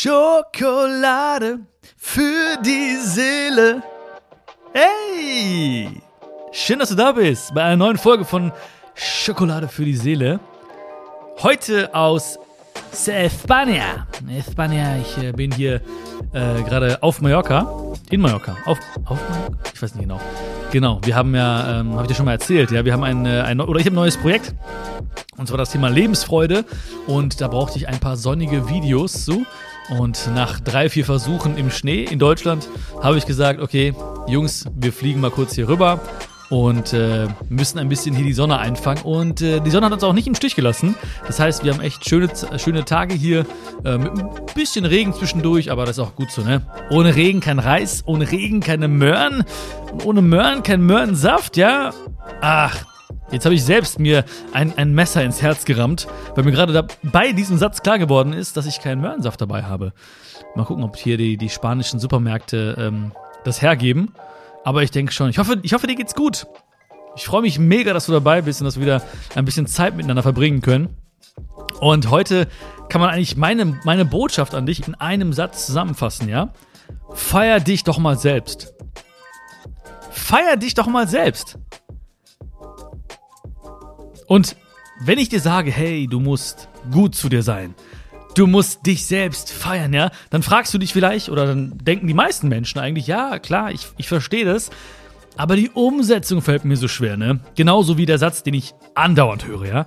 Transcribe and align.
Schokolade 0.00 1.58
für 1.96 2.56
die 2.64 2.94
Seele. 3.02 3.82
Hey! 4.72 5.90
Schön, 6.52 6.78
dass 6.78 6.90
du 6.90 6.94
da 6.94 7.10
bist 7.10 7.52
bei 7.52 7.64
einer 7.64 7.78
neuen 7.78 7.98
Folge 7.98 8.24
von 8.24 8.52
Schokolade 8.94 9.66
für 9.66 9.84
die 9.84 9.96
Seele. 9.96 10.38
Heute 11.42 11.92
aus 11.92 12.38
España. 13.08 14.06
España, 14.28 15.00
ich 15.00 15.18
äh, 15.20 15.32
bin 15.32 15.50
hier 15.50 15.80
äh, 16.32 16.62
gerade 16.62 17.02
auf 17.02 17.20
Mallorca. 17.20 17.66
In 18.10 18.20
Mallorca. 18.20 18.56
Auf, 18.66 18.78
auf 19.04 19.18
Mallorca? 19.28 19.58
Ich 19.74 19.82
weiß 19.82 19.96
nicht 19.96 20.04
genau. 20.04 20.20
Genau, 20.70 21.00
wir 21.02 21.16
haben 21.16 21.34
ja, 21.34 21.80
ähm, 21.80 21.94
habe 21.94 22.02
ich 22.02 22.08
dir 22.08 22.14
schon 22.14 22.26
mal 22.26 22.32
erzählt, 22.32 22.70
ja, 22.70 22.84
wir 22.84 22.92
haben 22.92 23.02
ein, 23.02 23.26
äh, 23.26 23.40
ein 23.40 23.60
oder 23.60 23.80
ich 23.80 23.86
habe 23.86 23.94
ein 23.94 24.02
neues 24.02 24.16
Projekt. 24.16 24.54
Und 25.36 25.48
zwar 25.48 25.58
das 25.58 25.70
Thema 25.70 25.88
Lebensfreude. 25.88 26.64
Und 27.08 27.40
da 27.40 27.48
brauchte 27.48 27.78
ich 27.78 27.88
ein 27.88 27.98
paar 27.98 28.16
sonnige 28.16 28.68
Videos 28.68 29.24
so. 29.24 29.42
Und 29.90 30.30
nach 30.34 30.60
drei, 30.60 30.88
vier 30.88 31.04
Versuchen 31.04 31.56
im 31.56 31.70
Schnee 31.70 32.04
in 32.04 32.18
Deutschland 32.18 32.68
habe 33.02 33.16
ich 33.16 33.26
gesagt, 33.26 33.60
okay, 33.60 33.94
Jungs, 34.26 34.66
wir 34.74 34.92
fliegen 34.92 35.20
mal 35.20 35.30
kurz 35.30 35.54
hier 35.54 35.68
rüber 35.68 36.00
und 36.50 36.92
äh, 36.92 37.26
müssen 37.48 37.78
ein 37.78 37.88
bisschen 37.88 38.14
hier 38.14 38.24
die 38.24 38.32
Sonne 38.32 38.58
einfangen. 38.58 39.02
Und 39.02 39.40
äh, 39.42 39.60
die 39.60 39.70
Sonne 39.70 39.86
hat 39.86 39.92
uns 39.92 40.04
auch 40.04 40.12
nicht 40.12 40.26
im 40.26 40.34
Stich 40.34 40.56
gelassen. 40.56 40.94
Das 41.26 41.40
heißt, 41.40 41.64
wir 41.64 41.72
haben 41.72 41.80
echt 41.80 42.08
schöne, 42.08 42.28
schöne 42.56 42.84
Tage 42.84 43.14
hier 43.14 43.46
äh, 43.84 43.98
mit 43.98 44.12
ein 44.12 44.28
bisschen 44.54 44.84
Regen 44.84 45.12
zwischendurch, 45.12 45.70
aber 45.70 45.86
das 45.86 45.98
ist 45.98 46.04
auch 46.04 46.14
gut 46.14 46.30
so, 46.30 46.42
ne? 46.42 46.62
Ohne 46.90 47.16
Regen 47.16 47.40
kein 47.40 47.58
Reis, 47.58 48.02
ohne 48.06 48.30
Regen 48.30 48.60
keine 48.60 48.88
Möhren 48.88 49.44
ohne 50.04 50.22
Möhren 50.22 50.62
kein 50.62 50.82
Möhrensaft, 50.82 51.56
ja? 51.56 51.92
Ach, 52.40 52.84
Jetzt 53.30 53.44
habe 53.44 53.54
ich 53.54 53.62
selbst 53.62 53.98
mir 53.98 54.24
ein, 54.52 54.76
ein 54.78 54.94
Messer 54.94 55.22
ins 55.22 55.42
Herz 55.42 55.66
gerammt, 55.66 56.06
weil 56.34 56.44
mir 56.44 56.52
gerade 56.52 56.86
bei 57.02 57.32
diesem 57.32 57.58
Satz 57.58 57.82
klar 57.82 57.98
geworden 57.98 58.32
ist, 58.32 58.56
dass 58.56 58.64
ich 58.64 58.80
keinen 58.80 59.02
Möhrensaft 59.02 59.40
dabei 59.40 59.64
habe. 59.64 59.92
Mal 60.54 60.64
gucken, 60.64 60.82
ob 60.82 60.96
hier 60.96 61.18
die, 61.18 61.36
die 61.36 61.50
spanischen 61.50 62.00
Supermärkte 62.00 62.76
ähm, 62.78 63.12
das 63.44 63.60
hergeben. 63.60 64.14
Aber 64.64 64.82
ich 64.82 64.90
denke 64.90 65.12
schon. 65.12 65.28
Ich 65.28 65.38
hoffe, 65.38 65.58
ich 65.62 65.74
hoffe, 65.74 65.86
dir 65.86 65.94
geht's 65.94 66.14
gut. 66.14 66.46
Ich 67.16 67.26
freue 67.26 67.42
mich 67.42 67.58
mega, 67.58 67.92
dass 67.92 68.06
du 68.06 68.12
dabei 68.12 68.42
bist 68.42 68.60
und 68.60 68.64
dass 68.64 68.76
wir 68.76 68.82
wieder 68.82 69.02
ein 69.34 69.44
bisschen 69.44 69.66
Zeit 69.66 69.94
miteinander 69.96 70.22
verbringen 70.22 70.62
können. 70.62 70.96
Und 71.80 72.10
heute 72.10 72.48
kann 72.88 73.00
man 73.00 73.10
eigentlich 73.10 73.36
meine, 73.36 73.78
meine 73.84 74.04
Botschaft 74.04 74.54
an 74.54 74.66
dich 74.66 74.86
in 74.86 74.94
einem 74.94 75.32
Satz 75.32 75.66
zusammenfassen, 75.66 76.28
ja? 76.28 76.52
Feier 77.12 77.60
dich 77.60 77.84
doch 77.84 77.98
mal 77.98 78.18
selbst. 78.18 78.74
Feier 80.10 80.56
dich 80.56 80.74
doch 80.74 80.86
mal 80.86 81.06
selbst. 81.06 81.58
Und 84.28 84.56
wenn 85.00 85.18
ich 85.18 85.28
dir 85.28 85.40
sage, 85.40 85.72
hey, 85.72 86.06
du 86.06 86.20
musst 86.20 86.68
gut 86.92 87.14
zu 87.14 87.28
dir 87.28 87.42
sein, 87.42 87.74
du 88.34 88.46
musst 88.46 88.86
dich 88.86 89.06
selbst 89.06 89.50
feiern, 89.50 89.92
ja, 89.92 90.10
dann 90.30 90.42
fragst 90.42 90.72
du 90.74 90.78
dich 90.78 90.92
vielleicht, 90.92 91.30
oder 91.30 91.46
dann 91.46 91.76
denken 91.78 92.06
die 92.06 92.14
meisten 92.14 92.48
Menschen 92.48 92.78
eigentlich, 92.78 93.06
ja, 93.06 93.38
klar, 93.38 93.72
ich, 93.72 93.88
ich 93.96 94.06
verstehe 94.06 94.44
das, 94.44 94.70
aber 95.36 95.56
die 95.56 95.70
Umsetzung 95.70 96.42
fällt 96.42 96.64
mir 96.64 96.76
so 96.76 96.88
schwer, 96.88 97.16
ne? 97.16 97.40
Genauso 97.56 97.96
wie 97.96 98.06
der 98.06 98.18
Satz, 98.18 98.42
den 98.42 98.54
ich 98.54 98.74
andauernd 98.94 99.46
höre, 99.46 99.66
ja. 99.66 99.86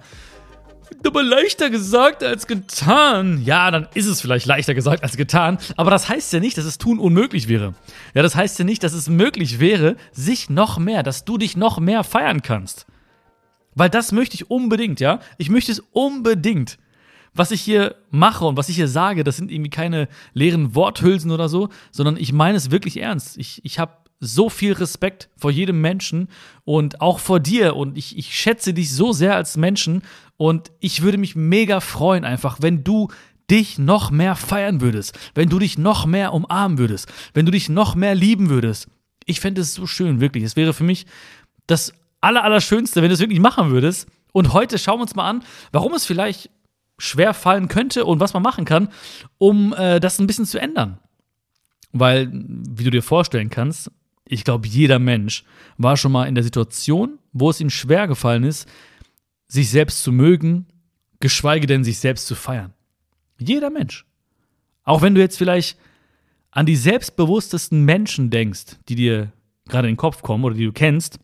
Aber 1.06 1.23
leichter 1.23 1.69
gesagt 1.69 2.23
als 2.23 2.47
getan. 2.47 3.42
Ja, 3.44 3.72
dann 3.72 3.88
ist 3.94 4.08
es 4.08 4.22
vielleicht 4.22 4.45
leichter 4.45 4.73
gesagt 4.73 5.03
als 5.03 5.17
getan. 5.17 5.58
Aber 5.78 5.89
das 5.89 6.09
heißt 6.09 6.34
ja 6.34 6.39
nicht, 6.39 6.58
dass 6.58 6.66
es 6.66 6.78
tun 6.78 7.00
unmöglich 7.00 7.47
wäre. 7.47 7.73
Ja, 8.14 8.22
das 8.23 8.36
heißt 8.36 8.59
ja 8.59 8.66
nicht, 8.66 8.84
dass 8.84 8.94
es 8.94 9.08
möglich 9.09 9.59
wäre, 9.59 9.95
sich 10.12 10.50
noch 10.50 10.78
mehr, 10.78 11.02
dass 11.02 11.25
du 11.25 11.38
dich 11.38 11.56
noch 11.56 11.80
mehr 11.80 12.03
feiern 12.03 12.42
kannst. 12.42 12.86
Weil 13.75 13.89
das 13.89 14.11
möchte 14.11 14.36
ich 14.36 14.50
unbedingt, 14.50 15.00
ja. 15.00 15.19
Ich 15.38 15.50
möchte 15.50 15.72
es 15.72 15.80
unbedingt. 15.91 16.77
Was 17.33 17.52
ich 17.52 17.61
hier 17.61 17.95
mache 18.09 18.45
und 18.45 18.58
was 18.58 18.67
ich 18.67 18.75
hier 18.75 18.89
sage, 18.89 19.23
das 19.23 19.38
sind 19.38 19.52
irgendwie 19.52 19.69
keine 19.69 20.09
leeren 20.33 20.75
Worthülsen 20.75 21.31
oder 21.31 21.47
so, 21.47 21.69
sondern 21.91 22.17
ich 22.17 22.33
meine 22.33 22.58
es 22.58 22.72
wirklich 22.72 22.97
ernst. 22.97 23.38
Ich, 23.38 23.63
ich 23.63 23.80
habe 23.80 23.94
so 24.19 24.50
viel 24.50 24.73
Respekt 24.73 25.30
vor 25.36 25.50
jedem 25.50 25.81
Menschen 25.81 26.28
und 26.63 27.01
auch 27.01 27.19
vor 27.19 27.40
dir 27.40 27.75
und 27.75 27.97
ich, 27.97 28.18
ich 28.18 28.35
schätze 28.38 28.73
dich 28.73 28.94
so 28.94 29.13
sehr 29.13 29.35
als 29.35 29.57
Menschen 29.57 30.03
und 30.38 30.72
ich 30.79 31.01
würde 31.01 31.18
mich 31.18 31.35
mega 31.35 31.79
freuen 31.79 32.24
einfach, 32.24 32.57
wenn 32.62 32.84
du 32.84 33.07
dich 33.50 33.79
noch 33.79 34.12
mehr 34.12 34.35
feiern 34.35 34.79
würdest, 34.79 35.18
wenn 35.34 35.50
du 35.50 35.59
dich 35.59 35.78
noch 35.78 36.06
mehr 36.06 36.34
umarmen 36.34 36.78
würdest, 36.78 37.12
wenn 37.34 37.45
du 37.45 37.51
dich 37.51 37.68
noch 37.68 37.95
mehr 37.95 38.16
lieben 38.16 38.50
würdest. 38.50 38.88
Ich 39.25 39.40
fände 39.40 39.62
es 39.62 39.74
so 39.74 39.88
schön, 39.88 40.22
wirklich. 40.22 40.44
Es 40.44 40.56
wäre 40.56 40.74
für 40.74 40.84
mich 40.84 41.06
das 41.68 41.94
aller, 42.21 42.43
Allerschönste, 42.43 43.01
wenn 43.01 43.09
du 43.09 43.15
es 43.15 43.19
wirklich 43.19 43.39
machen 43.39 43.71
würdest. 43.71 44.07
Und 44.31 44.53
heute 44.53 44.77
schauen 44.77 44.99
wir 44.99 45.03
uns 45.03 45.15
mal 45.15 45.29
an, 45.29 45.43
warum 45.71 45.93
es 45.93 46.05
vielleicht 46.05 46.49
schwer 46.97 47.33
fallen 47.33 47.67
könnte 47.67 48.05
und 48.05 48.19
was 48.19 48.33
man 48.33 48.43
machen 48.43 48.63
kann, 48.63 48.89
um 49.37 49.73
äh, 49.73 49.99
das 49.99 50.19
ein 50.19 50.27
bisschen 50.27 50.45
zu 50.45 50.59
ändern. 50.59 50.99
Weil, 51.91 52.29
wie 52.31 52.83
du 52.83 52.91
dir 52.91 53.03
vorstellen 53.03 53.49
kannst, 53.49 53.91
ich 54.25 54.45
glaube, 54.45 54.67
jeder 54.67 54.99
Mensch 54.99 55.43
war 55.77 55.97
schon 55.97 56.11
mal 56.11 56.25
in 56.25 56.35
der 56.35 56.43
Situation, 56.43 57.19
wo 57.33 57.49
es 57.49 57.59
ihm 57.59 57.69
schwer 57.69 58.07
gefallen 58.07 58.43
ist, 58.43 58.69
sich 59.47 59.69
selbst 59.69 60.03
zu 60.03 60.13
mögen, 60.13 60.67
geschweige 61.19 61.67
denn 61.67 61.83
sich 61.83 61.99
selbst 61.99 62.27
zu 62.27 62.35
feiern. 62.35 62.73
Jeder 63.38 63.69
Mensch. 63.69 64.05
Auch 64.83 65.01
wenn 65.01 65.15
du 65.15 65.21
jetzt 65.21 65.38
vielleicht 65.38 65.77
an 66.51 66.65
die 66.65 66.75
selbstbewusstesten 66.75 67.83
Menschen 67.83 68.29
denkst, 68.29 68.77
die 68.88 68.95
dir 68.95 69.31
gerade 69.67 69.88
in 69.88 69.93
den 69.93 69.97
Kopf 69.97 70.21
kommen 70.21 70.43
oder 70.43 70.55
die 70.55 70.65
du 70.65 70.71
kennst, 70.71 71.19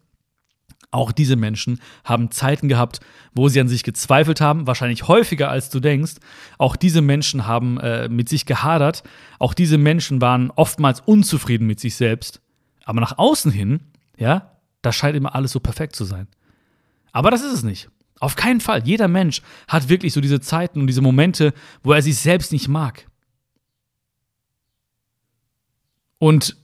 auch 0.92 1.12
diese 1.12 1.36
Menschen 1.36 1.80
haben 2.04 2.32
Zeiten 2.32 2.70
gehabt, 2.70 3.02
wo 3.34 3.50
sie 3.50 3.60
an 3.60 3.68
sich 3.68 3.84
gezweifelt 3.84 4.40
haben, 4.40 4.68
wahrscheinlich 4.68 5.08
häufiger 5.08 5.50
als 5.50 5.70
du 5.70 5.80
denkst. 5.80 6.16
Auch 6.58 6.76
diese 6.76 7.02
Menschen 7.02 7.46
haben 7.46 7.78
äh, 7.80 8.08
mit 8.08 8.30
sich 8.30 8.46
gehadert. 8.46 9.04
Auch 9.38 9.54
diese 9.54 9.78
Menschen 9.78 10.22
waren 10.22 10.50
oftmals 10.52 11.02
unzufrieden 11.02 11.68
mit 11.68 11.80
sich 11.80 11.96
selbst. 11.96 12.42
Aber 12.86 13.02
nach 13.02 13.18
außen 13.18 13.52
hin, 13.52 13.82
ja, 14.18 14.54
da 14.82 14.94
scheint 14.94 15.18
immer 15.18 15.36
alles 15.36 15.52
so 15.52 15.60
perfekt 15.60 15.96
zu 15.96 16.06
sein. 16.06 16.28
Aber 17.12 17.32
das 17.32 17.44
ist 17.44 17.54
es 17.54 17.64
nicht. 17.64 17.90
Auf 18.20 18.36
keinen 18.36 18.62
Fall. 18.62 18.82
Jeder 18.86 19.08
Mensch 19.08 19.42
hat 19.68 19.90
wirklich 19.90 20.14
so 20.14 20.22
diese 20.22 20.40
Zeiten 20.40 20.80
und 20.80 20.88
diese 20.88 21.02
Momente, 21.02 21.54
wo 21.84 21.92
er 21.92 22.02
sich 22.02 22.18
selbst 22.18 22.52
nicht 22.52 22.68
mag. 22.68 23.08
Und 26.18 26.58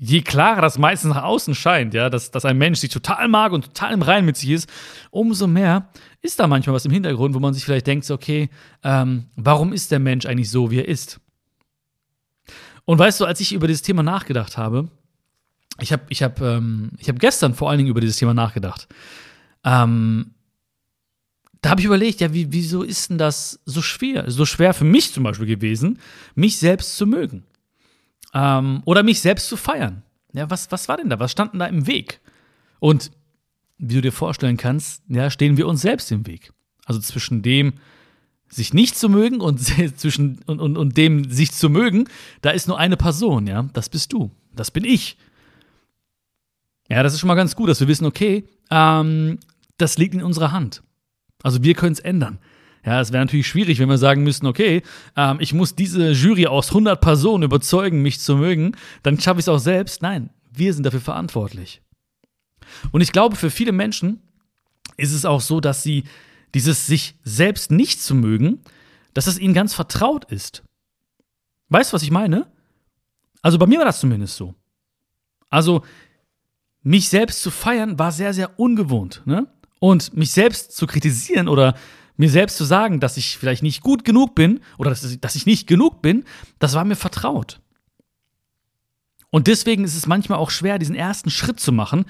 je 0.00 0.22
klarer 0.22 0.60
das 0.60 0.78
meistens 0.78 1.14
nach 1.14 1.22
außen 1.22 1.54
scheint, 1.54 1.94
ja, 1.94 2.10
dass, 2.10 2.30
dass 2.30 2.44
ein 2.44 2.58
Mensch 2.58 2.80
sich 2.80 2.90
total 2.90 3.28
mag 3.28 3.52
und 3.52 3.64
total 3.64 3.92
im 3.92 4.02
Reinen 4.02 4.26
mit 4.26 4.36
sich 4.36 4.50
ist, 4.50 4.68
umso 5.10 5.46
mehr 5.46 5.88
ist 6.22 6.40
da 6.40 6.46
manchmal 6.46 6.74
was 6.74 6.84
im 6.84 6.92
Hintergrund, 6.92 7.34
wo 7.34 7.38
man 7.38 7.54
sich 7.54 7.64
vielleicht 7.64 7.86
denkt, 7.86 8.10
okay, 8.10 8.50
ähm, 8.82 9.26
warum 9.36 9.72
ist 9.72 9.90
der 9.90 9.98
Mensch 9.98 10.26
eigentlich 10.26 10.50
so, 10.50 10.70
wie 10.70 10.78
er 10.78 10.88
ist? 10.88 11.20
Und 12.84 12.98
weißt 12.98 13.20
du, 13.20 13.24
als 13.24 13.40
ich 13.40 13.52
über 13.52 13.66
dieses 13.66 13.82
Thema 13.82 14.02
nachgedacht 14.02 14.56
habe, 14.56 14.88
ich 15.80 15.92
habe 15.92 16.04
ich 16.08 16.22
hab, 16.22 16.40
ähm, 16.40 16.92
hab 17.06 17.18
gestern 17.18 17.54
vor 17.54 17.70
allen 17.70 17.78
Dingen 17.78 17.90
über 17.90 18.00
dieses 18.00 18.16
Thema 18.16 18.34
nachgedacht. 18.34 18.88
Ähm, 19.64 20.32
da 21.60 21.70
habe 21.70 21.80
ich 21.80 21.86
überlegt, 21.86 22.20
ja, 22.20 22.32
wie, 22.32 22.52
wieso 22.52 22.82
ist 22.82 23.10
denn 23.10 23.18
das 23.18 23.60
so 23.64 23.82
schwer, 23.82 24.30
so 24.30 24.46
schwer 24.46 24.72
für 24.72 24.84
mich 24.84 25.12
zum 25.12 25.24
Beispiel 25.24 25.46
gewesen, 25.46 25.98
mich 26.34 26.58
selbst 26.58 26.96
zu 26.96 27.06
mögen? 27.06 27.44
Ähm, 28.34 28.82
oder 28.84 29.02
mich 29.02 29.20
selbst 29.20 29.48
zu 29.48 29.56
feiern. 29.56 30.02
Ja, 30.32 30.50
was, 30.50 30.70
was 30.70 30.88
war 30.88 30.96
denn 30.96 31.08
da? 31.08 31.18
Was 31.18 31.32
stand 31.32 31.52
denn 31.52 31.60
da 31.60 31.66
im 31.66 31.86
Weg? 31.86 32.20
Und 32.78 33.10
wie 33.78 33.94
du 33.94 34.02
dir 34.02 34.12
vorstellen 34.12 34.56
kannst, 34.56 35.02
ja, 35.08 35.30
stehen 35.30 35.56
wir 35.56 35.66
uns 35.66 35.82
selbst 35.82 36.10
im 36.12 36.26
Weg. 36.26 36.52
Also 36.84 37.00
zwischen 37.00 37.42
dem, 37.42 37.74
sich 38.48 38.72
nicht 38.72 38.96
zu 38.96 39.08
mögen 39.08 39.40
und 39.40 39.58
zwischen 39.96 40.40
und, 40.46 40.60
und, 40.60 40.76
und 40.76 40.96
dem 40.96 41.30
sich 41.30 41.52
zu 41.52 41.68
mögen, 41.68 42.08
da 42.42 42.50
ist 42.50 42.68
nur 42.68 42.78
eine 42.78 42.96
Person, 42.96 43.46
ja. 43.46 43.68
Das 43.72 43.88
bist 43.88 44.12
du. 44.12 44.30
Das 44.54 44.70
bin 44.70 44.84
ich. 44.84 45.16
Ja, 46.88 47.02
das 47.02 47.14
ist 47.14 47.20
schon 47.20 47.28
mal 47.28 47.34
ganz 47.34 47.56
gut, 47.56 47.68
dass 47.68 47.80
wir 47.80 47.88
wissen, 47.88 48.06
okay, 48.06 48.48
ähm, 48.70 49.38
das 49.78 49.98
liegt 49.98 50.14
in 50.14 50.22
unserer 50.22 50.52
Hand. 50.52 50.82
Also 51.42 51.62
wir 51.62 51.74
können 51.74 51.92
es 51.92 52.00
ändern. 52.00 52.38
Ja, 52.86 53.00
es 53.00 53.12
wäre 53.12 53.24
natürlich 53.24 53.48
schwierig, 53.48 53.80
wenn 53.80 53.88
wir 53.88 53.98
sagen 53.98 54.22
müssten, 54.22 54.46
okay, 54.46 54.82
ähm, 55.16 55.38
ich 55.40 55.52
muss 55.52 55.74
diese 55.74 56.12
Jury 56.12 56.46
aus 56.46 56.68
100 56.68 57.00
Personen 57.00 57.42
überzeugen, 57.42 58.00
mich 58.00 58.20
zu 58.20 58.36
mögen, 58.36 58.76
dann 59.02 59.18
schaffe 59.18 59.40
ich 59.40 59.44
es 59.44 59.48
auch 59.48 59.58
selbst. 59.58 60.02
Nein, 60.02 60.30
wir 60.52 60.72
sind 60.72 60.84
dafür 60.86 61.00
verantwortlich. 61.00 61.82
Und 62.92 63.00
ich 63.00 63.10
glaube, 63.10 63.34
für 63.34 63.50
viele 63.50 63.72
Menschen 63.72 64.22
ist 64.96 65.12
es 65.12 65.24
auch 65.24 65.40
so, 65.40 65.60
dass 65.60 65.82
sie 65.82 66.04
dieses 66.54 66.86
sich 66.86 67.16
selbst 67.24 67.72
nicht 67.72 68.00
zu 68.00 68.14
mögen, 68.14 68.60
dass 69.14 69.26
es 69.26 69.38
ihnen 69.38 69.52
ganz 69.52 69.74
vertraut 69.74 70.24
ist. 70.30 70.62
Weißt 71.70 71.92
du, 71.92 71.94
was 71.96 72.02
ich 72.02 72.12
meine? 72.12 72.46
Also 73.42 73.58
bei 73.58 73.66
mir 73.66 73.78
war 73.78 73.84
das 73.84 74.00
zumindest 74.00 74.36
so. 74.36 74.54
Also 75.50 75.82
mich 76.82 77.08
selbst 77.08 77.42
zu 77.42 77.50
feiern 77.50 77.98
war 77.98 78.12
sehr, 78.12 78.32
sehr 78.32 78.60
ungewohnt. 78.60 79.22
Ne? 79.24 79.48
Und 79.80 80.16
mich 80.16 80.30
selbst 80.30 80.76
zu 80.76 80.86
kritisieren 80.86 81.48
oder 81.48 81.74
mir 82.16 82.30
selbst 82.30 82.56
zu 82.56 82.64
sagen, 82.64 83.00
dass 83.00 83.16
ich 83.16 83.38
vielleicht 83.38 83.62
nicht 83.62 83.82
gut 83.82 84.04
genug 84.04 84.34
bin 84.34 84.60
oder 84.78 84.90
dass, 84.90 85.20
dass 85.20 85.36
ich 85.36 85.46
nicht 85.46 85.66
genug 85.66 86.02
bin, 86.02 86.24
das 86.58 86.74
war 86.74 86.84
mir 86.84 86.96
vertraut. 86.96 87.60
Und 89.30 89.48
deswegen 89.48 89.84
ist 89.84 89.96
es 89.96 90.06
manchmal 90.06 90.38
auch 90.38 90.50
schwer, 90.50 90.78
diesen 90.78 90.94
ersten 90.94 91.30
Schritt 91.30 91.60
zu 91.60 91.72
machen, 91.72 92.06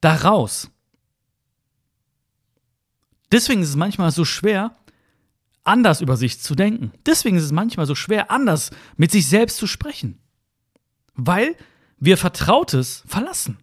da 0.00 0.14
raus. 0.14 0.70
Deswegen 3.32 3.62
ist 3.62 3.70
es 3.70 3.76
manchmal 3.76 4.10
so 4.10 4.24
schwer, 4.24 4.76
anders 5.64 6.00
über 6.00 6.16
sich 6.16 6.40
zu 6.40 6.54
denken. 6.54 6.92
Deswegen 7.04 7.36
ist 7.36 7.44
es 7.44 7.52
manchmal 7.52 7.86
so 7.86 7.94
schwer, 7.94 8.30
anders 8.30 8.70
mit 8.96 9.10
sich 9.10 9.28
selbst 9.28 9.56
zu 9.56 9.66
sprechen. 9.66 10.18
Weil 11.14 11.56
wir 11.98 12.18
Vertrautes 12.18 13.02
verlassen. 13.06 13.58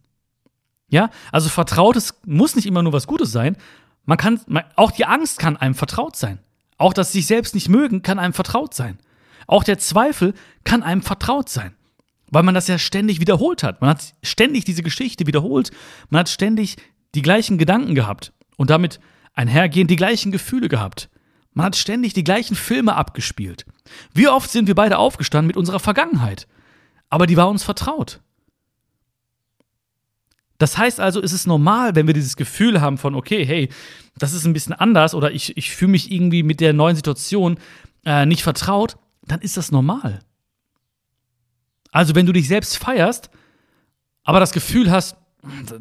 Ja, 0.89 1.09
also 1.31 1.49
Vertrautes 1.49 2.19
muss 2.25 2.55
nicht 2.55 2.65
immer 2.65 2.83
nur 2.83 2.93
was 2.93 3.07
Gutes 3.07 3.31
sein. 3.31 3.57
Man 4.05 4.17
kann, 4.17 4.39
auch 4.75 4.91
die 4.91 5.05
Angst 5.05 5.39
kann 5.39 5.57
einem 5.57 5.75
vertraut 5.75 6.15
sein. 6.15 6.39
Auch 6.77 6.93
das 6.93 7.11
sich 7.11 7.25
selbst 7.25 7.55
nicht 7.55 7.69
mögen 7.69 8.01
kann 8.01 8.19
einem 8.19 8.33
vertraut 8.33 8.73
sein. 8.73 8.97
Auch 9.47 9.63
der 9.63 9.77
Zweifel 9.77 10.33
kann 10.63 10.83
einem 10.83 11.01
vertraut 11.01 11.49
sein. 11.49 11.75
Weil 12.29 12.43
man 12.43 12.55
das 12.55 12.67
ja 12.67 12.77
ständig 12.77 13.19
wiederholt 13.19 13.63
hat. 13.63 13.81
Man 13.81 13.91
hat 13.91 14.13
ständig 14.23 14.65
diese 14.65 14.83
Geschichte 14.83 15.27
wiederholt. 15.27 15.71
Man 16.09 16.19
hat 16.19 16.29
ständig 16.29 16.77
die 17.15 17.21
gleichen 17.21 17.57
Gedanken 17.57 17.95
gehabt. 17.95 18.33
Und 18.57 18.69
damit 18.69 18.99
einhergehend 19.33 19.89
die 19.91 19.95
gleichen 19.95 20.31
Gefühle 20.31 20.67
gehabt. 20.67 21.09
Man 21.53 21.67
hat 21.67 21.75
ständig 21.75 22.13
die 22.13 22.23
gleichen 22.23 22.55
Filme 22.55 22.95
abgespielt. 22.95 23.65
Wie 24.13 24.27
oft 24.27 24.49
sind 24.49 24.67
wir 24.67 24.75
beide 24.75 24.97
aufgestanden 24.97 25.47
mit 25.47 25.57
unserer 25.57 25.79
Vergangenheit? 25.79 26.47
Aber 27.09 27.27
die 27.27 27.37
war 27.37 27.49
uns 27.49 27.63
vertraut. 27.63 28.21
Das 30.63 30.77
heißt 30.77 31.01
also, 31.01 31.21
es 31.21 31.33
ist 31.33 31.45
normal, 31.45 31.93
wenn 31.93 32.07
wir 32.07 32.13
dieses 32.13 32.37
Gefühl 32.37 32.79
haben 32.79 32.97
von, 32.97 33.15
okay, 33.15 33.45
hey, 33.45 33.67
das 34.17 34.31
ist 34.31 34.45
ein 34.45 34.53
bisschen 34.53 34.71
anders 34.71 35.13
oder 35.13 35.29
ich, 35.29 35.57
ich 35.57 35.75
fühle 35.75 35.91
mich 35.91 36.09
irgendwie 36.09 36.41
mit 36.41 36.61
der 36.61 36.71
neuen 36.71 36.95
Situation 36.95 37.57
äh, 38.05 38.25
nicht 38.25 38.43
vertraut, 38.43 38.95
dann 39.27 39.41
ist 39.41 39.57
das 39.57 39.73
normal. 39.73 40.19
Also, 41.91 42.15
wenn 42.15 42.25
du 42.25 42.31
dich 42.31 42.47
selbst 42.47 42.77
feierst, 42.77 43.29
aber 44.23 44.39
das 44.39 44.53
Gefühl 44.53 44.89
hast, 44.89 45.17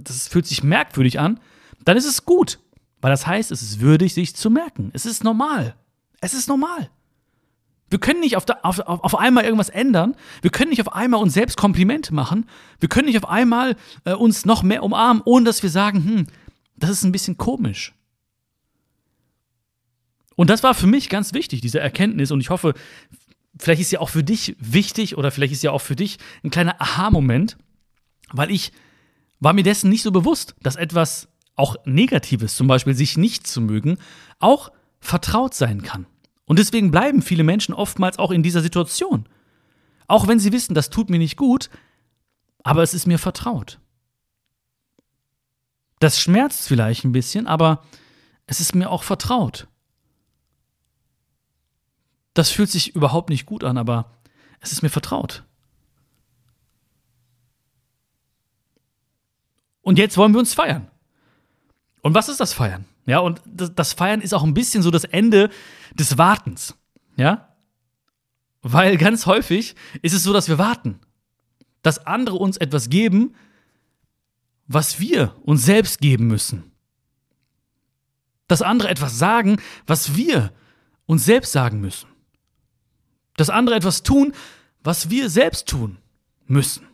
das 0.01 0.27
fühlt 0.27 0.49
sich 0.49 0.65
merkwürdig 0.65 1.21
an, 1.21 1.39
dann 1.85 1.97
ist 1.97 2.05
es 2.07 2.25
gut. 2.25 2.59
Weil 3.01 3.13
das 3.13 3.25
heißt, 3.25 3.53
es 3.53 3.63
ist 3.63 3.79
würdig, 3.79 4.15
sich 4.15 4.35
zu 4.35 4.51
merken. 4.51 4.91
Es 4.95 5.07
ist 5.07 5.23
normal. 5.23 5.77
Es 6.21 6.35
ist 6.35 6.49
normal. 6.49 6.91
Wir 7.93 8.01
können 8.01 8.21
nicht 8.21 8.39
auf, 8.39 8.47
auf, 8.63 8.81
auf 8.81 9.19
einmal 9.19 9.45
irgendwas 9.45 9.69
ändern. 9.69 10.17
Wir 10.41 10.51
können 10.51 10.71
nicht 10.71 10.81
auf 10.81 10.95
einmal 10.95 11.21
uns 11.21 11.35
selbst 11.35 11.59
Komplimente 11.59 12.15
machen. 12.15 12.49
Wir 12.81 12.89
können 12.89 13.07
nicht 13.07 13.19
auf 13.19 13.29
einmal 13.29 13.77
äh, 14.05 14.15
uns 14.15 14.47
noch 14.47 14.63
mehr 14.63 14.83
umarmen, 14.83 15.23
ohne 15.27 15.45
dass 15.45 15.63
wir 15.63 15.69
sagen, 15.69 16.03
hm, 16.03 16.27
das 16.75 16.89
ist 16.89 17.05
ein 17.05 17.13
bisschen 17.13 17.37
komisch. 17.37 17.93
Und 20.37 20.49
das 20.49 20.63
war 20.63 20.73
für 20.73 20.87
mich 20.87 21.11
ganz 21.11 21.35
wichtig, 21.35 21.61
diese 21.61 21.81
Erkenntnis. 21.81 22.31
Und 22.31 22.41
ich 22.41 22.49
hoffe, 22.49 22.73
vielleicht 23.59 23.83
ist 23.83 23.93
ja 23.93 24.01
auch 24.01 24.09
für 24.09 24.25
dich 24.25 24.57
wichtig 24.59 25.19
oder 25.19 25.31
vielleicht 25.31 25.53
ist 25.53 25.63
ja 25.63 25.71
auch 25.71 25.83
für 25.83 25.95
dich 25.95 26.19
ein 26.43 26.51
kleiner 26.51 26.81
Aha-Moment, 26.81 27.59
weil 28.33 28.51
ich 28.51 28.73
war 29.39 29.53
mir 29.53 29.65
dessen 29.65 29.91
nicht 29.91 30.03
so 30.03 30.13
bewusst, 30.13 30.55
dass 30.63 30.77
etwas 30.77 31.29
auch 31.57 31.77
Negatives, 31.85 32.57
zum 32.57 32.69
Beispiel 32.69 32.95
sich 32.95 33.19
nicht 33.19 33.47
zu 33.47 33.61
mögen, 33.61 33.99
auch 34.39 34.73
vertraut 34.99 35.53
sein 35.53 35.83
kann. 35.83 36.07
Und 36.45 36.59
deswegen 36.59 36.91
bleiben 36.91 37.23
viele 37.23 37.45
Menschen 37.45 37.75
oftmals 37.75 38.19
auch 38.19 38.31
in 38.31 38.43
dieser 38.43 38.63
Situation. 38.63 39.29
Auch 40.09 40.27
wenn 40.29 40.39
sie 40.39 40.53
wissen, 40.53 40.75
das 40.75 40.91
tut 40.91 41.09
mir 41.09 41.19
nicht 41.19 41.37
gut, 41.37 41.71
aber 42.63 42.83
es 42.83 42.95
ist 42.95 43.07
mir 43.07 43.19
vertraut. 43.19 43.79
Das 46.01 46.21
schmerzt 46.21 46.67
vielleicht 46.67 47.05
ein 47.05 47.13
bisschen, 47.13 47.47
aber 47.47 47.83
es 48.47 48.61
ist 48.61 48.75
mir 48.75 48.91
auch 48.91 49.05
vertraut. 49.05 49.69
Das 52.35 52.51
fühlt 52.51 52.71
sich 52.71 52.95
überhaupt 52.95 53.29
nicht 53.29 53.47
gut 53.47 53.63
an, 53.63 53.79
aber 53.79 54.11
es 54.61 54.73
ist 54.73 54.83
mir 54.83 54.91
vertraut. 54.91 55.45
Und 59.83 59.99
jetzt 59.99 60.17
wollen 60.17 60.33
wir 60.33 60.41
uns 60.41 60.55
feiern. 60.55 60.91
Und 62.01 62.15
was 62.15 62.29
ist 62.29 62.41
das 62.41 62.53
Feiern? 62.53 62.85
Ja, 63.07 63.19
und 63.19 63.41
das, 63.45 63.75
das 63.75 63.93
Feiern 63.93 64.21
ist 64.21 64.33
auch 64.33 64.45
ein 64.45 64.55
bisschen 64.55 64.83
so 64.83 64.91
das 64.91 65.05
Ende 65.05 65.51
des 65.95 66.19
Wartens. 66.19 66.77
Ja? 67.17 67.49
Weil 68.63 68.97
ganz 68.97 69.27
häufig 69.27 69.75
ist 70.03 70.15
es 70.15 70.23
so, 70.23 70.33
dass 70.33 70.49
wir 70.49 70.59
warten. 70.59 71.01
Dass 71.83 72.07
andere 72.07 72.37
uns 72.37 72.57
etwas 72.57 72.89
geben, 72.89 73.35
was 74.69 75.01
wir 75.01 75.35
uns 75.43 75.65
selbst 75.65 76.01
geben 76.01 76.29
müssen. 76.29 76.71
Dass 78.47 78.63
andere 78.63 78.89
etwas 78.89 79.19
sagen, 79.19 79.61
was 79.87 80.15
wir 80.15 80.53
uns 81.07 81.25
selbst 81.25 81.53
sagen 81.53 81.81
müssen. 81.81 82.09
Dass 83.37 83.51
andere 83.51 83.75
etwas 83.75 84.03
tun, 84.03 84.33
was 84.85 85.11
wir 85.11 85.29
selbst 85.29 85.69
tun 85.69 85.99
müssen, 86.47 86.87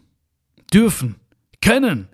dürfen, 0.72 1.16
können. 1.60 2.08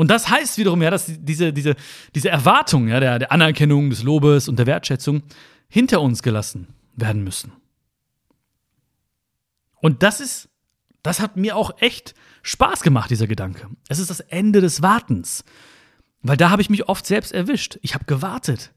Und 0.00 0.08
das 0.10 0.30
heißt 0.30 0.56
wiederum 0.56 0.80
ja, 0.80 0.88
dass 0.88 1.04
diese, 1.08 1.52
diese, 1.52 1.76
diese 2.14 2.30
Erwartung 2.30 2.88
ja, 2.88 3.00
der, 3.00 3.18
der 3.18 3.32
Anerkennung, 3.32 3.90
des 3.90 4.02
Lobes 4.02 4.48
und 4.48 4.58
der 4.58 4.64
Wertschätzung 4.64 5.24
hinter 5.68 6.00
uns 6.00 6.22
gelassen 6.22 6.68
werden 6.96 7.22
müssen. 7.22 7.52
Und 9.82 10.02
das 10.02 10.22
ist, 10.22 10.48
das 11.02 11.20
hat 11.20 11.36
mir 11.36 11.54
auch 11.54 11.82
echt 11.82 12.14
Spaß 12.40 12.80
gemacht, 12.80 13.10
dieser 13.10 13.26
Gedanke. 13.26 13.68
Es 13.90 13.98
ist 13.98 14.08
das 14.08 14.20
Ende 14.20 14.62
des 14.62 14.80
Wartens. 14.80 15.44
Weil 16.22 16.38
da 16.38 16.48
habe 16.48 16.62
ich 16.62 16.70
mich 16.70 16.88
oft 16.88 17.04
selbst 17.04 17.32
erwischt. 17.32 17.78
Ich 17.82 17.92
habe 17.92 18.06
gewartet. 18.06 18.72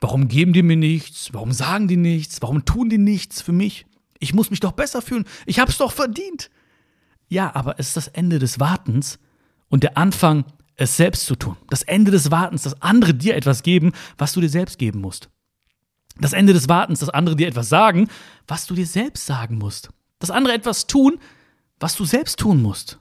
Warum 0.00 0.26
geben 0.26 0.54
die 0.54 0.62
mir 0.62 0.78
nichts? 0.78 1.34
Warum 1.34 1.52
sagen 1.52 1.86
die 1.86 1.98
nichts? 1.98 2.40
Warum 2.40 2.64
tun 2.64 2.88
die 2.88 2.96
nichts 2.96 3.42
für 3.42 3.52
mich? 3.52 3.84
Ich 4.20 4.32
muss 4.32 4.48
mich 4.48 4.60
doch 4.60 4.72
besser 4.72 5.02
fühlen. 5.02 5.26
Ich 5.44 5.58
habe 5.58 5.70
es 5.70 5.76
doch 5.76 5.92
verdient. 5.92 6.48
Ja, 7.28 7.54
aber 7.54 7.78
es 7.78 7.88
ist 7.88 7.98
das 7.98 8.08
Ende 8.08 8.38
des 8.38 8.58
Wartens 8.58 9.18
und 9.68 9.82
der 9.82 9.96
Anfang, 9.96 10.44
es 10.76 10.96
selbst 10.96 11.26
zu 11.26 11.36
tun. 11.36 11.56
Das 11.68 11.82
Ende 11.82 12.10
des 12.10 12.30
Wartens, 12.30 12.62
dass 12.62 12.80
andere 12.82 13.14
dir 13.14 13.34
etwas 13.34 13.62
geben, 13.62 13.92
was 14.18 14.32
du 14.32 14.40
dir 14.40 14.50
selbst 14.50 14.78
geben 14.78 15.00
musst. 15.00 15.30
Das 16.18 16.32
Ende 16.32 16.52
des 16.52 16.68
Wartens, 16.68 17.00
dass 17.00 17.08
andere 17.08 17.36
dir 17.36 17.48
etwas 17.48 17.68
sagen, 17.68 18.08
was 18.46 18.66
du 18.66 18.74
dir 18.74 18.86
selbst 18.86 19.26
sagen 19.26 19.56
musst. 19.56 19.90
Dass 20.18 20.30
andere 20.30 20.54
etwas 20.54 20.86
tun, 20.86 21.18
was 21.78 21.96
du 21.96 22.04
selbst 22.04 22.38
tun 22.38 22.62
musst. 22.62 22.98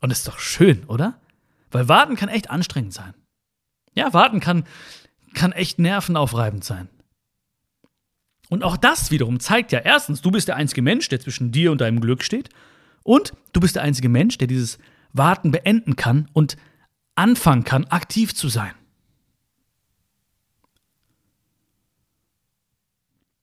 Und 0.00 0.10
ist 0.10 0.26
doch 0.26 0.38
schön, 0.38 0.84
oder? 0.84 1.20
Weil 1.70 1.88
warten 1.88 2.16
kann 2.16 2.28
echt 2.28 2.50
anstrengend 2.50 2.94
sein. 2.94 3.14
Ja, 3.94 4.12
warten 4.12 4.40
kann, 4.40 4.64
kann 5.34 5.52
echt 5.52 5.78
nervenaufreibend 5.78 6.64
sein. 6.64 6.88
Und 8.48 8.64
auch 8.64 8.76
das 8.76 9.10
wiederum 9.10 9.38
zeigt 9.38 9.70
ja 9.72 9.78
erstens, 9.78 10.22
du 10.22 10.30
bist 10.30 10.48
der 10.48 10.56
einzige 10.56 10.82
Mensch, 10.82 11.08
der 11.08 11.20
zwischen 11.20 11.52
dir 11.52 11.70
und 11.70 11.80
deinem 11.80 12.00
Glück 12.00 12.24
steht. 12.24 12.48
Und 13.02 13.32
du 13.52 13.60
bist 13.60 13.76
der 13.76 13.82
einzige 13.82 14.08
Mensch, 14.08 14.38
der 14.38 14.48
dieses 14.48 14.78
Warten 15.12 15.50
beenden 15.50 15.96
kann 15.96 16.28
und 16.32 16.56
anfangen 17.14 17.64
kann, 17.64 17.84
aktiv 17.86 18.34
zu 18.34 18.48
sein. 18.48 18.74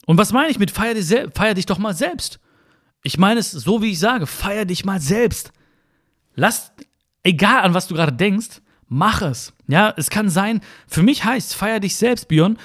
Und 0.06 0.18
was 0.18 0.32
meine 0.32 0.50
ich 0.50 0.58
mit 0.58 0.72
feier 0.72 0.94
dich, 0.94 1.14
feier 1.36 1.54
dich 1.54 1.66
doch 1.66 1.78
mal 1.78 1.94
selbst? 1.94 2.40
Ich 3.04 3.18
meine 3.18 3.42
es 3.42 3.52
so, 3.52 3.82
wie 3.82 3.92
ich 3.92 4.00
sage, 4.00 4.26
feier 4.26 4.66
dich 4.66 4.86
mal 4.86 5.02
selbst. 5.02 5.52
Lass, 6.34 6.72
egal 7.24 7.62
an 7.62 7.74
was 7.74 7.88
du 7.88 7.96
gerade 7.96 8.14
denkst, 8.14 8.62
mach 8.88 9.22
es. 9.22 9.54
Ja, 9.68 9.94
es 9.98 10.10
kann 10.10 10.30
sein, 10.30 10.62
für 10.88 11.04
mich 11.04 11.26
heißt 11.26 11.54
feier 11.56 11.82
dich 11.82 11.98
selbst, 11.98 12.30
Björn, 12.30 12.58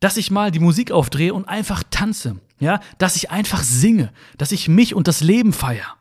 dass 0.00 0.16
ich 0.16 0.30
mal 0.30 0.50
die 0.50 0.60
Musik 0.60 0.90
aufdrehe 0.90 1.34
und 1.34 1.46
einfach 1.46 1.82
tanze. 1.90 2.40
Ja, 2.58 2.80
dass 2.96 3.16
ich 3.16 3.30
einfach 3.30 3.62
singe, 3.62 4.10
dass 4.36 4.50
ich 4.50 4.66
mich 4.66 4.94
und 4.94 5.06
das 5.06 5.20
Leben 5.20 5.52
feiere. 5.52 5.97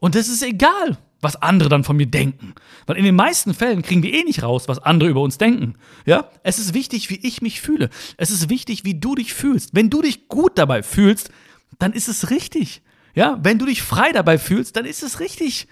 Und 0.00 0.14
es 0.14 0.28
ist 0.28 0.42
egal, 0.42 0.98
was 1.20 1.36
andere 1.36 1.68
dann 1.68 1.84
von 1.84 1.96
mir 1.96 2.06
denken. 2.06 2.54
Weil 2.86 2.98
in 2.98 3.04
den 3.04 3.16
meisten 3.16 3.54
Fällen 3.54 3.82
kriegen 3.82 4.02
wir 4.02 4.12
eh 4.12 4.24
nicht 4.24 4.42
raus, 4.42 4.68
was 4.68 4.78
andere 4.78 5.08
über 5.08 5.22
uns 5.22 5.38
denken. 5.38 5.74
Ja? 6.04 6.30
Es 6.42 6.58
ist 6.58 6.74
wichtig, 6.74 7.10
wie 7.10 7.26
ich 7.26 7.40
mich 7.42 7.60
fühle. 7.60 7.90
Es 8.16 8.30
ist 8.30 8.50
wichtig, 8.50 8.84
wie 8.84 9.00
du 9.00 9.14
dich 9.14 9.32
fühlst. 9.32 9.70
Wenn 9.74 9.90
du 9.90 10.02
dich 10.02 10.28
gut 10.28 10.58
dabei 10.58 10.82
fühlst, 10.82 11.30
dann 11.78 11.92
ist 11.92 12.08
es 12.08 12.30
richtig. 12.30 12.82
Ja? 13.14 13.38
Wenn 13.42 13.58
du 13.58 13.66
dich 13.66 13.82
frei 13.82 14.12
dabei 14.12 14.38
fühlst, 14.38 14.76
dann 14.76 14.84
ist 14.84 15.02
es 15.02 15.20
richtig. 15.20 15.68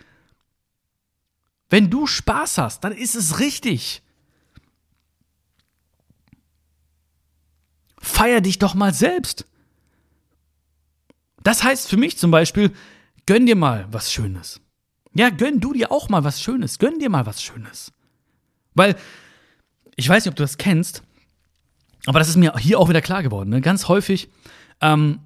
Wenn 1.69 1.91
du 1.91 2.07
Spaß 2.07 2.59
hast, 2.59 2.85
dann 2.85 2.93
ist 2.93 3.15
es 3.15 3.39
richtig. 3.41 4.03
Feier 7.99 8.41
dich 8.41 8.59
doch 8.59 8.75
mal 8.75 8.95
selbst. 8.95 9.47
Das 11.43 11.63
heißt 11.63 11.89
für 11.89 11.97
mich 11.97 12.17
zum 12.17 12.31
Beispiel, 12.31 12.75
Gönn 13.27 13.47
dir 13.47 13.57
mal 13.57 13.87
was 13.91 14.13
Schönes. 14.13 14.61
Ja, 15.15 15.31
gönn 15.31 15.61
du 15.61 15.73
dir 15.73 15.93
auch 15.93 16.09
mal 16.09 16.25
was 16.25 16.43
Schönes. 16.43 16.79
Gönn 16.79 16.99
dir 16.99 17.09
mal 17.09 17.27
was 17.27 17.43
Schönes. 17.43 17.93
Weil, 18.75 18.97
ich 19.97 20.09
weiß 20.09 20.25
nicht, 20.25 20.31
ob 20.31 20.37
du 20.37 20.43
das 20.43 20.59
kennst, 20.59 21.03
aber 22.07 22.19
das 22.19 22.29
ist 22.29 22.37
mir 22.37 22.55
hier 22.59 22.79
auch 22.79 22.89
wieder 22.89 23.01
klar 23.01 23.23
geworden. 23.23 23.51
Ne? 23.51 23.61
Ganz 23.61 23.89
häufig 23.89 24.29
ähm, 24.81 25.21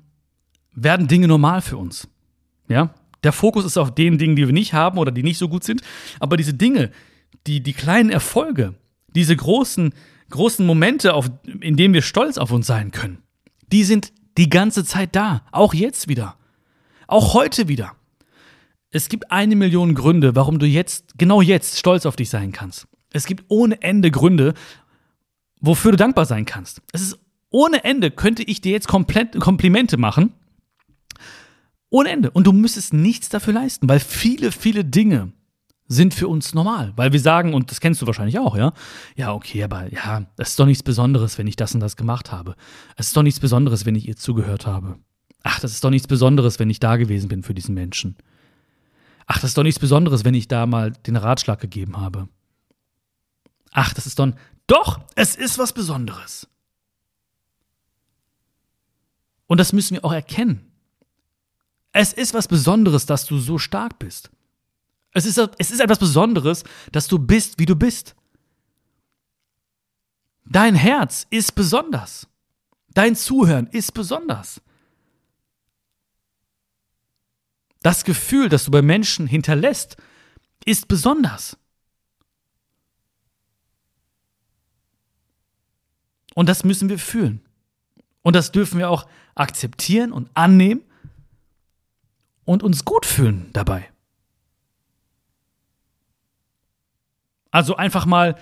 werden 0.75 1.09
Dinge 1.09 1.27
normal 1.27 1.63
für 1.63 1.77
uns. 1.77 2.09
Ja? 2.69 2.95
Der 3.25 3.33
Fokus 3.33 3.65
ist 3.65 3.77
auf 3.77 3.95
den 3.95 4.19
Dingen, 4.19 4.37
die 4.37 4.47
wir 4.47 4.53
nicht 4.53 4.75
haben 4.75 4.99
oder 4.99 5.11
die 5.11 5.23
nicht 5.23 5.39
so 5.39 5.49
gut 5.49 5.65
sind. 5.65 5.83
Aber 6.21 6.37
diese 6.37 6.55
Dinge, 6.55 6.93
die, 7.47 7.63
die 7.63 7.73
kleinen 7.73 8.11
Erfolge, 8.11 8.75
diese 9.15 9.35
großen, 9.35 9.93
großen 10.31 10.65
Momente, 10.65 11.15
auf, 11.15 11.31
in 11.61 11.77
denen 11.77 11.95
wir 11.95 12.03
stolz 12.03 12.39
auf 12.39 12.53
uns 12.53 12.67
sein 12.67 12.93
können, 12.93 13.19
die 13.73 13.85
sind 13.85 14.13
die 14.37 14.49
ganze 14.49 14.85
Zeit 14.85 15.17
da. 15.17 15.43
Auch 15.51 15.75
jetzt 15.75 16.09
wieder. 16.09 16.37
Auch 17.09 17.33
heute 17.33 17.69
wieder. 17.69 17.97
Es 18.91 19.09
gibt 19.09 19.33
eine 19.33 19.57
Million 19.57 19.95
Gründe, 19.95 20.37
warum 20.37 20.59
du 20.59 20.67
jetzt, 20.67 21.19
genau 21.19 21.41
jetzt, 21.41 21.79
stolz 21.79 22.07
auf 22.07 22.17
dich 22.17 22.31
sein 22.31 22.53
kannst. 22.53 22.87
Es 23.13 23.27
gibt 23.27 23.47
ohne 23.49 23.81
Ende 23.83 24.11
Gründe, 24.11 24.53
wofür 25.61 25.93
du 25.93 25.97
dankbar 25.97 26.27
sein 26.27 26.45
kannst. 26.45 26.83
Es 26.93 27.01
ist 27.01 27.19
ohne 27.51 27.83
Ende, 27.83 28.11
könnte 28.11 28.43
ich 28.43 28.61
dir 28.61 28.73
jetzt 28.73 28.89
komplett 28.89 29.41
Komplimente 29.41 29.97
machen. 29.97 30.35
Ohne 31.89 32.11
Ende. 32.11 32.31
Und 32.31 32.47
du 32.47 32.53
müsstest 32.53 32.93
nichts 32.93 33.31
dafür 33.31 33.55
leisten, 33.55 33.89
weil 33.89 34.01
viele, 34.01 34.53
viele 34.53 34.85
Dinge 34.85 35.33
sind 35.87 36.13
für 36.13 36.29
uns 36.29 36.53
normal. 36.53 36.93
Weil 36.97 37.15
wir 37.15 37.21
sagen, 37.21 37.55
und 37.55 37.71
das 37.71 37.81
kennst 37.81 38.03
du 38.03 38.07
wahrscheinlich 38.07 38.39
auch, 38.39 38.55
ja? 38.55 38.75
Ja, 39.17 39.33
okay, 39.33 39.65
aber 39.65 39.91
ja, 39.91 40.27
es 40.37 40.51
ist 40.51 40.61
doch 40.61 40.67
nichts 40.67 40.83
Besonderes, 40.83 41.39
wenn 41.39 41.47
ich 41.47 41.57
das 41.57 41.73
und 41.73 41.81
das 41.81 41.97
gemacht 41.97 42.31
habe. 42.31 42.55
Es 42.97 43.07
ist 43.07 43.17
doch 43.17 43.23
nichts 43.23 43.41
Besonderes, 43.41 43.87
wenn 43.87 43.95
ich 43.95 44.07
ihr 44.07 44.17
zugehört 44.17 44.67
habe. 44.67 44.99
Ach, 45.43 45.61
das 45.61 45.73
ist 45.73 45.85
doch 45.85 45.91
nichts 45.91 46.09
Besonderes, 46.09 46.59
wenn 46.59 46.71
ich 46.71 46.81
da 46.81 46.97
gewesen 46.97 47.29
bin 47.29 47.43
für 47.43 47.55
diesen 47.55 47.75
Menschen. 47.75 48.17
Ach, 49.27 49.41
das 49.41 49.51
ist 49.51 49.59
doch 49.59 49.63
nichts 49.63 49.79
Besonderes, 49.79 50.25
wenn 50.25 50.35
ich 50.35 50.49
da 50.49 50.67
mal 50.67 50.93
den 50.93 51.17
Ratschlag 51.17 51.61
gegeben 51.61 51.99
habe. 51.99 52.29
Ach, 53.73 53.93
das 53.95 54.07
ist 54.07 54.19
doch. 54.19 54.33
Doch, 54.67 55.01
es 55.15 55.35
ist 55.35 55.59
was 55.59 55.73
Besonderes. 55.73 56.47
Und 59.47 59.59
das 59.59 59.73
müssen 59.73 59.95
wir 59.95 60.05
auch 60.05 60.13
erkennen. 60.13 60.71
Es 61.93 62.13
ist 62.13 62.35
was 62.35 62.49
Besonderes, 62.49 63.07
dass 63.07 63.25
du 63.25 63.39
so 63.39 63.59
stark 63.59 63.99
bist. 63.99 64.31
Es 65.13 65.25
ist, 65.25 65.39
es 65.59 65.71
ist 65.71 65.81
etwas 65.81 65.99
Besonderes, 65.99 66.65
dass 66.93 67.09
du 67.09 67.19
bist, 67.19 67.59
wie 67.59 67.67
du 67.67 67.75
bist. 67.75 68.15
Dein 70.45 70.75
Herz 70.75 71.27
ist 71.31 71.55
besonders. 71.55 72.27
Dein 72.95 73.17
Zuhören 73.17 73.67
ist 73.69 73.95
besonders. 73.95 74.61
Das 77.89 78.05
Gefühl, 78.05 78.51
das 78.51 78.67
du 78.67 78.71
bei 78.71 78.83
Menschen 78.83 79.27
hinterlässt, 79.27 79.97
ist 80.67 80.89
besonders. 80.89 81.57
Und 86.35 86.51
das 86.51 86.65
müssen 86.65 86.91
wir 86.91 86.99
fühlen. 86.99 87.41
Und 88.21 88.37
das 88.37 88.53
dürfen 88.53 88.79
wir 88.79 88.91
auch 88.91 89.09
akzeptieren 89.35 90.13
und 90.13 90.29
annehmen 90.35 90.83
und 92.45 92.63
uns 92.63 92.85
gut 92.85 93.07
fühlen 93.07 93.49
dabei. 93.55 93.91
Also 97.51 97.75
einfach 97.77 98.05
mal 98.05 98.39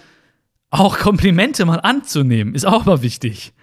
auch 0.71 0.99
Komplimente 0.99 1.65
mal 1.67 1.79
anzunehmen, 1.79 2.57
ist 2.57 2.67
auch 2.67 2.85
mal 2.85 3.01
wichtig. 3.01 3.55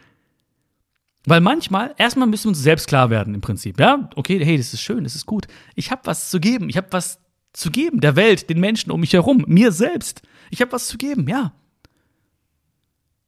Weil 1.26 1.40
manchmal, 1.40 1.96
erstmal 1.98 2.28
müssen 2.28 2.46
wir 2.46 2.50
uns 2.50 2.60
selbst 2.62 2.88
klar 2.88 3.10
werden 3.10 3.34
im 3.34 3.42
Prinzip. 3.42 3.80
Ja, 3.80 4.10
okay, 4.16 4.44
hey, 4.44 4.58
das 4.58 4.74
ist 4.74 4.82
schön, 4.82 5.04
das 5.04 5.16
ist 5.16 5.26
gut. 5.26 5.48
Ich 5.76 5.90
habe 5.92 6.02
was 6.06 6.30
zu 6.30 6.40
geben. 6.40 6.70
Ich 6.70 6.78
habe 6.78 6.88
was 6.92 7.20
zu 7.54 7.72
geben 7.72 8.02
der 8.02 8.16
Welt, 8.16 8.50
den 8.50 8.60
Menschen 8.60 8.92
um 8.92 9.00
mich 9.00 9.14
herum, 9.14 9.46
mir 9.48 9.72
selbst. 9.72 10.22
Ich 10.50 10.60
habe 10.62 10.72
was 10.72 10.88
zu 10.88 10.98
geben, 10.98 11.28
ja. 11.30 11.54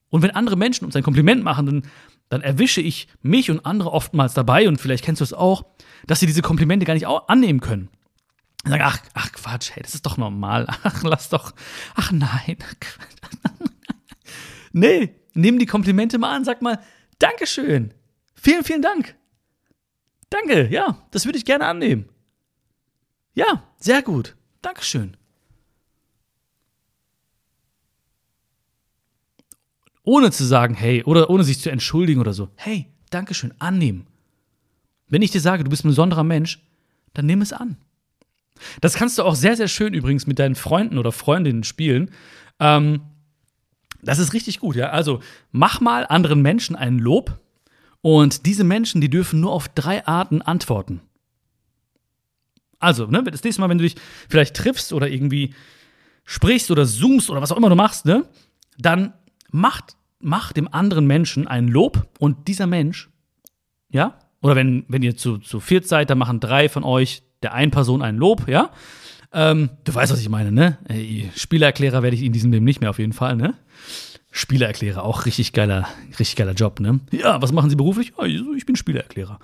Und 0.10 0.22
wenn 0.22 0.32
andere 0.32 0.58
Menschen 0.58 0.86
uns 0.86 0.96
ein 0.96 1.04
Kompliment 1.04 1.44
machen, 1.44 1.66
dann, 1.66 1.84
dann 2.30 2.42
erwische 2.42 2.82
ich 2.82 3.08
mich 3.22 3.52
und 3.52 3.66
andere 3.66 3.92
oftmals 3.92 4.34
dabei, 4.34 4.68
und 4.68 4.80
vielleicht 4.80 5.04
kennst 5.04 5.22
du 5.22 5.24
es 5.24 5.34
auch, 5.34 5.66
dass 6.08 6.20
sie 6.20 6.26
diese 6.26 6.42
Komplimente 6.42 6.86
gar 6.86 6.94
nicht 6.94 7.08
annehmen 7.08 7.60
können. 7.60 7.90
Und 8.64 8.72
sagen, 8.72 8.84
ach, 8.86 9.00
ach 9.14 9.32
Quatsch, 9.32 9.72
hey, 9.74 9.84
das 9.84 9.94
ist 9.94 10.06
doch 10.06 10.18
normal. 10.18 10.66
Ach, 10.84 11.04
lass 11.04 11.30
doch. 11.30 11.54
Ach 11.94 12.12
nein. 12.12 12.58
nee, 14.74 15.16
nimm 15.36 15.60
die 15.60 15.68
Komplimente 15.68 16.18
mal 16.18 16.36
an, 16.36 16.46
sag 16.46 16.64
mal, 16.64 16.80
Dankeschön. 17.20 17.94
Vielen, 18.36 18.64
vielen 18.64 18.82
Dank. 18.82 19.16
Danke, 20.30 20.68
ja, 20.70 21.06
das 21.12 21.26
würde 21.26 21.38
ich 21.38 21.46
gerne 21.46 21.66
annehmen. 21.66 22.10
Ja, 23.34 23.64
sehr 23.78 24.02
gut. 24.02 24.36
Dankeschön. 24.62 25.18
Ohne 30.04 30.32
zu 30.32 30.44
sagen, 30.46 30.76
hey, 30.76 31.04
oder 31.04 31.30
ohne 31.30 31.44
sich 31.44 31.60
zu 31.60 31.70
entschuldigen 31.72 32.22
oder 32.22 32.34
so. 32.34 32.50
Hey, 32.56 32.88
Dankeschön, 33.10 33.54
annehmen. 33.60 34.08
Wenn 35.08 35.22
ich 35.22 35.32
dir 35.32 35.42
sage, 35.42 35.64
du 35.64 35.70
bist 35.70 35.84
ein 35.84 35.90
besonderer 35.90 36.24
Mensch, 36.24 36.64
dann 37.14 37.26
nimm 37.26 37.42
es 37.42 37.54
an. 37.54 37.78
Das 38.82 38.96
kannst 38.96 39.18
du 39.18 39.24
auch 39.24 39.36
sehr, 39.36 39.58
sehr 39.58 39.68
schön 39.68 39.94
übrigens 39.94 40.28
mit 40.28 40.40
deinen 40.40 40.56
Freunden 40.56 40.98
oder 40.98 41.12
Freundinnen 41.12 41.64
spielen. 41.64 42.12
Ähm, 42.60 43.02
das 44.06 44.20
ist 44.20 44.34
richtig 44.34 44.60
gut, 44.60 44.76
ja. 44.76 44.90
Also 44.90 45.20
mach 45.52 45.82
mal 45.82 46.06
anderen 46.08 46.42
Menschen 46.42 46.76
ein 46.76 47.00
Lob 47.00 47.40
und 48.02 48.46
diese 48.46 48.64
Menschen, 48.64 49.02
die 49.02 49.10
dürfen 49.10 49.42
nur 49.42 49.52
auf 49.52 49.68
drei 49.68 50.06
Arten 50.06 50.42
antworten. 50.42 51.02
Also, 52.80 53.08
ne, 53.08 53.24
das 53.24 53.44
nächste 53.44 53.62
Mal, 53.62 53.70
wenn 53.70 53.80
du 53.80 53.84
dich 53.84 53.96
vielleicht 54.30 54.56
triffst 54.56 54.94
oder 54.94 55.10
irgendwie 55.10 55.54
sprichst 56.24 56.72
oder 56.72 56.86
zoomst 56.86 57.30
oder 57.30 57.42
was 57.42 57.52
auch 57.52 57.58
immer 57.58 57.70
du 57.70 57.76
machst, 57.76 58.06
ne, 58.06 58.26
dann 58.78 59.14
mach, 59.52 59.82
mach 60.20 60.54
dem 60.54 60.72
anderen 60.72 61.08
Menschen 61.08 61.48
ein 61.48 61.68
Lob 61.68 62.08
und 62.20 62.48
dieser 62.48 62.68
Mensch, 62.68 63.10
ja, 63.90 64.20
oder 64.42 64.56
wenn, 64.56 64.86
wenn 64.88 65.02
ihr 65.02 65.18
zu, 65.18 65.40
zu 65.40 65.60
viert 65.60 65.88
seid, 65.88 66.10
dann 66.10 66.20
machen 66.20 66.40
drei 66.40 66.70
von 66.70 66.84
euch 66.84 67.24
der 67.42 67.54
einen 67.54 67.72
Person 67.72 68.02
ein 68.02 68.18
Lob, 68.18 68.48
ja. 68.48 68.70
Ähm, 69.38 69.70
du 69.84 69.94
weißt, 69.94 70.14
was 70.14 70.22
ich 70.22 70.30
meine, 70.30 70.52
ne? 70.52 70.78
Spielererklärer 71.36 72.02
werde 72.02 72.16
ich 72.16 72.24
in 72.24 72.32
diesem 72.32 72.54
Leben 72.54 72.64
nicht 72.64 72.80
mehr 72.80 72.90
auf 72.90 73.00
jeden 73.00 73.12
Fall, 73.12 73.36
ne? 73.36 73.54
Spielererklärer, 74.32 75.04
auch 75.04 75.26
richtig 75.26 75.52
geiler, 75.52 75.88
richtig 76.12 76.38
geiler 76.38 76.54
Job, 76.54 76.80
ne? 76.80 77.02
Ja, 77.12 77.42
was 77.42 77.52
machen 77.52 77.70
Sie 77.70 77.76
beruflich? 77.76 78.14
Oh, 78.18 78.24
ich 78.24 78.66
bin 78.66 78.78
Spielererklärer. 78.78 79.40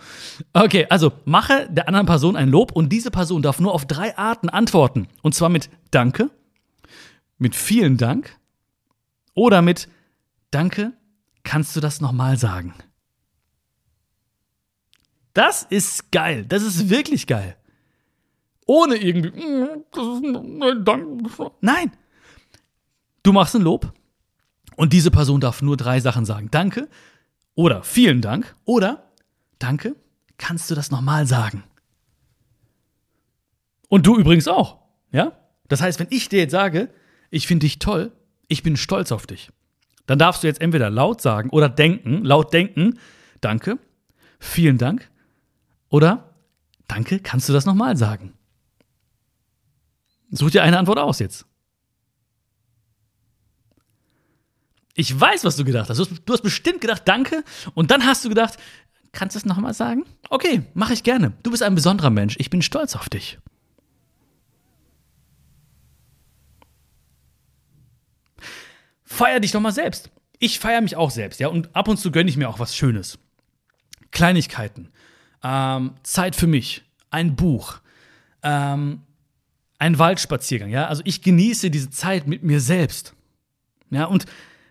Okay, 0.53 0.87
also 0.89 1.11
mache 1.25 1.67
der 1.69 1.89
anderen 1.89 2.05
Person 2.05 2.37
ein 2.37 2.47
Lob 2.47 2.71
und 2.71 2.89
diese 2.89 3.11
Person 3.11 3.41
darf 3.41 3.59
nur 3.59 3.73
auf 3.73 3.85
drei 3.85 4.17
Arten 4.17 4.47
antworten. 4.47 5.09
Und 5.21 5.35
zwar 5.35 5.49
mit 5.49 5.69
Danke, 5.91 6.29
mit 7.37 7.53
vielen 7.53 7.97
Dank 7.97 8.37
oder 9.33 9.61
mit 9.61 9.89
Danke, 10.51 10.93
kannst 11.43 11.75
du 11.75 11.81
das 11.81 11.99
nochmal 11.99 12.37
sagen? 12.37 12.73
Das 15.33 15.63
ist 15.63 16.11
geil. 16.11 16.45
Das 16.47 16.63
ist 16.63 16.89
wirklich 16.89 17.27
geil. 17.27 17.57
Ohne 18.73 18.95
irgendwie, 18.95 19.33
nein. 21.59 21.91
Du 23.21 23.33
machst 23.33 23.53
ein 23.53 23.63
Lob 23.63 23.91
und 24.77 24.93
diese 24.93 25.11
Person 25.11 25.41
darf 25.41 25.61
nur 25.61 25.75
drei 25.75 25.99
Sachen 25.99 26.23
sagen. 26.23 26.47
Danke 26.51 26.87
oder 27.53 27.83
vielen 27.83 28.21
Dank 28.21 28.55
oder 28.63 29.11
Danke, 29.59 29.97
kannst 30.37 30.71
du 30.71 30.75
das 30.75 30.89
nochmal 30.89 31.27
sagen? 31.27 31.65
Und 33.89 34.07
du 34.07 34.17
übrigens 34.17 34.47
auch, 34.47 34.79
ja? 35.11 35.33
Das 35.67 35.81
heißt, 35.81 35.99
wenn 35.99 36.07
ich 36.09 36.29
dir 36.29 36.39
jetzt 36.39 36.51
sage, 36.51 36.89
ich 37.29 37.47
finde 37.47 37.65
dich 37.65 37.77
toll, 37.77 38.13
ich 38.47 38.63
bin 38.63 38.77
stolz 38.77 39.11
auf 39.11 39.27
dich, 39.27 39.51
dann 40.05 40.17
darfst 40.17 40.43
du 40.43 40.47
jetzt 40.47 40.61
entweder 40.61 40.89
laut 40.89 41.19
sagen 41.21 41.49
oder 41.49 41.67
denken, 41.67 42.23
laut 42.23 42.53
denken, 42.53 42.99
danke, 43.41 43.79
vielen 44.39 44.77
Dank 44.77 45.11
oder 45.89 46.33
danke, 46.87 47.19
kannst 47.19 47.49
du 47.49 47.53
das 47.53 47.65
nochmal 47.65 47.97
sagen? 47.97 48.33
Such 50.31 50.51
dir 50.51 50.63
eine 50.63 50.79
Antwort 50.79 50.97
aus 50.97 51.19
jetzt. 51.19 51.45
Ich 54.95 55.19
weiß, 55.19 55.43
was 55.43 55.57
du 55.57 55.63
gedacht 55.63 55.89
hast. 55.89 55.97
Du 55.99 56.33
hast 56.33 56.41
bestimmt 56.41 56.81
gedacht, 56.81 57.03
danke. 57.05 57.43
Und 57.73 57.91
dann 57.91 58.05
hast 58.05 58.25
du 58.25 58.29
gedacht, 58.29 58.57
kannst 59.11 59.35
du 59.35 59.39
es 59.39 59.45
nochmal 59.45 59.73
sagen? 59.73 60.05
Okay, 60.29 60.63
mache 60.73 60.93
ich 60.93 61.03
gerne. 61.03 61.33
Du 61.43 61.51
bist 61.51 61.63
ein 61.63 61.75
besonderer 61.75 62.09
Mensch. 62.09 62.35
Ich 62.39 62.49
bin 62.49 62.61
stolz 62.61 62.95
auf 62.95 63.09
dich. 63.09 63.39
Feier 69.03 69.39
dich 69.39 69.51
doch 69.51 69.59
mal 69.59 69.73
selbst. 69.73 70.09
Ich 70.39 70.59
feiere 70.59 70.81
mich 70.81 70.95
auch 70.95 71.11
selbst, 71.11 71.39
ja. 71.39 71.49
Und 71.49 71.75
ab 71.75 71.87
und 71.87 71.97
zu 71.97 72.11
gönne 72.11 72.29
ich 72.29 72.37
mir 72.37 72.49
auch 72.49 72.59
was 72.59 72.75
Schönes. 72.75 73.19
Kleinigkeiten. 74.11 74.89
Ähm, 75.43 75.93
Zeit 76.03 76.35
für 76.35 76.47
mich. 76.47 76.83
Ein 77.09 77.35
Buch. 77.35 77.79
Ähm, 78.43 79.01
ein 79.81 79.97
Waldspaziergang, 79.97 80.69
ja. 80.69 80.85
Also 80.85 81.01
ich 81.05 81.23
genieße 81.23 81.71
diese 81.71 81.89
Zeit 81.89 82.27
mit 82.27 82.43
mir 82.43 82.61
selbst. 82.61 83.15
Ja, 83.89 84.05
und 84.05 84.27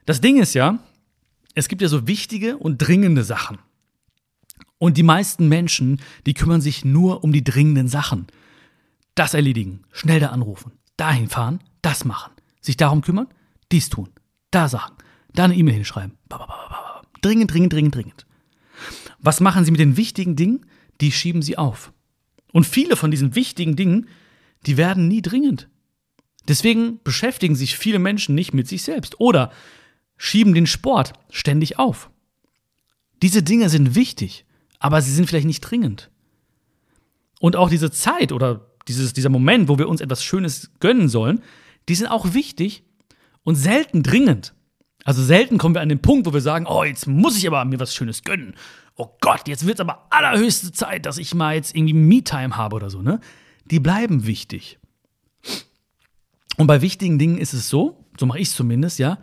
das 0.06 0.20
Ding 0.20 0.40
ist 0.40 0.54
ja, 0.54 0.78
es 1.56 1.66
gibt 1.66 1.82
ja 1.82 1.88
so 1.88 2.06
wichtige 2.06 2.56
und 2.56 2.78
dringende 2.78 3.24
Sachen. 3.24 3.58
Und 4.78 4.96
die 4.96 5.02
meisten 5.02 5.48
Menschen, 5.48 6.00
die 6.26 6.34
kümmern 6.34 6.60
sich 6.60 6.84
nur 6.84 7.24
um 7.24 7.32
die 7.32 7.42
dringenden 7.42 7.88
Sachen. 7.88 8.28
Das 9.16 9.34
erledigen, 9.34 9.82
schnell 9.90 10.20
da 10.20 10.28
anrufen, 10.28 10.72
dahin 10.96 11.28
fahren, 11.28 11.58
das 11.82 12.04
machen, 12.04 12.32
sich 12.60 12.76
darum 12.76 13.02
kümmern, 13.02 13.26
dies 13.72 13.88
tun, 13.88 14.10
da 14.52 14.68
sagen, 14.68 14.94
da 15.34 15.44
eine 15.44 15.56
E-Mail 15.56 15.74
hinschreiben. 15.74 16.16
Dringend, 17.20 17.52
dringend, 17.52 17.72
dringend, 17.72 17.94
dringend. 17.96 18.26
Was 19.18 19.40
machen 19.40 19.64
sie 19.64 19.72
mit 19.72 19.80
den 19.80 19.96
wichtigen 19.96 20.36
Dingen? 20.36 20.66
Die 21.00 21.10
schieben 21.10 21.42
sie 21.42 21.58
auf. 21.58 21.92
Und 22.52 22.64
viele 22.64 22.94
von 22.94 23.10
diesen 23.10 23.34
wichtigen 23.34 23.74
Dingen 23.74 24.06
die 24.66 24.76
werden 24.76 25.08
nie 25.08 25.22
dringend. 25.22 25.68
Deswegen 26.48 27.00
beschäftigen 27.02 27.54
sich 27.54 27.76
viele 27.76 27.98
Menschen 27.98 28.34
nicht 28.34 28.54
mit 28.54 28.68
sich 28.68 28.82
selbst 28.82 29.20
oder 29.20 29.52
schieben 30.16 30.54
den 30.54 30.66
Sport 30.66 31.12
ständig 31.30 31.78
auf. 31.78 32.10
Diese 33.22 33.42
Dinge 33.42 33.68
sind 33.68 33.94
wichtig, 33.94 34.44
aber 34.78 35.02
sie 35.02 35.12
sind 35.12 35.26
vielleicht 35.26 35.46
nicht 35.46 35.60
dringend. 35.60 36.10
Und 37.38 37.56
auch 37.56 37.70
diese 37.70 37.90
Zeit 37.90 38.32
oder 38.32 38.66
dieses, 38.88 39.12
dieser 39.12 39.28
Moment, 39.28 39.68
wo 39.68 39.78
wir 39.78 39.88
uns 39.88 40.00
etwas 40.00 40.24
Schönes 40.24 40.70
gönnen 40.80 41.08
sollen, 41.08 41.42
die 41.88 41.94
sind 41.94 42.08
auch 42.08 42.34
wichtig 42.34 42.84
und 43.42 43.54
selten 43.54 44.02
dringend. 44.02 44.54
Also 45.04 45.22
selten 45.22 45.56
kommen 45.56 45.74
wir 45.74 45.80
an 45.80 45.88
den 45.88 46.02
Punkt, 46.02 46.26
wo 46.26 46.32
wir 46.32 46.40
sagen, 46.40 46.66
oh, 46.66 46.84
jetzt 46.84 47.06
muss 47.06 47.38
ich 47.38 47.46
aber 47.46 47.64
mir 47.64 47.80
was 47.80 47.94
Schönes 47.94 48.22
gönnen. 48.22 48.54
Oh 48.96 49.08
Gott, 49.20 49.48
jetzt 49.48 49.66
wird 49.66 49.76
es 49.76 49.80
aber 49.80 50.06
allerhöchste 50.10 50.72
Zeit, 50.72 51.06
dass 51.06 51.16
ich 51.16 51.34
mal 51.34 51.54
jetzt 51.54 51.74
irgendwie 51.74 51.94
Me-Time 51.94 52.56
habe 52.56 52.76
oder 52.76 52.90
so, 52.90 53.00
ne? 53.00 53.20
Die 53.70 53.80
bleiben 53.80 54.26
wichtig. 54.26 54.78
Und 56.56 56.66
bei 56.66 56.82
wichtigen 56.82 57.18
Dingen 57.18 57.38
ist 57.38 57.52
es 57.52 57.68
so, 57.68 58.04
so 58.18 58.26
mache 58.26 58.38
ich 58.38 58.48
es 58.48 58.54
zumindest, 58.54 58.98
ja, 58.98 59.18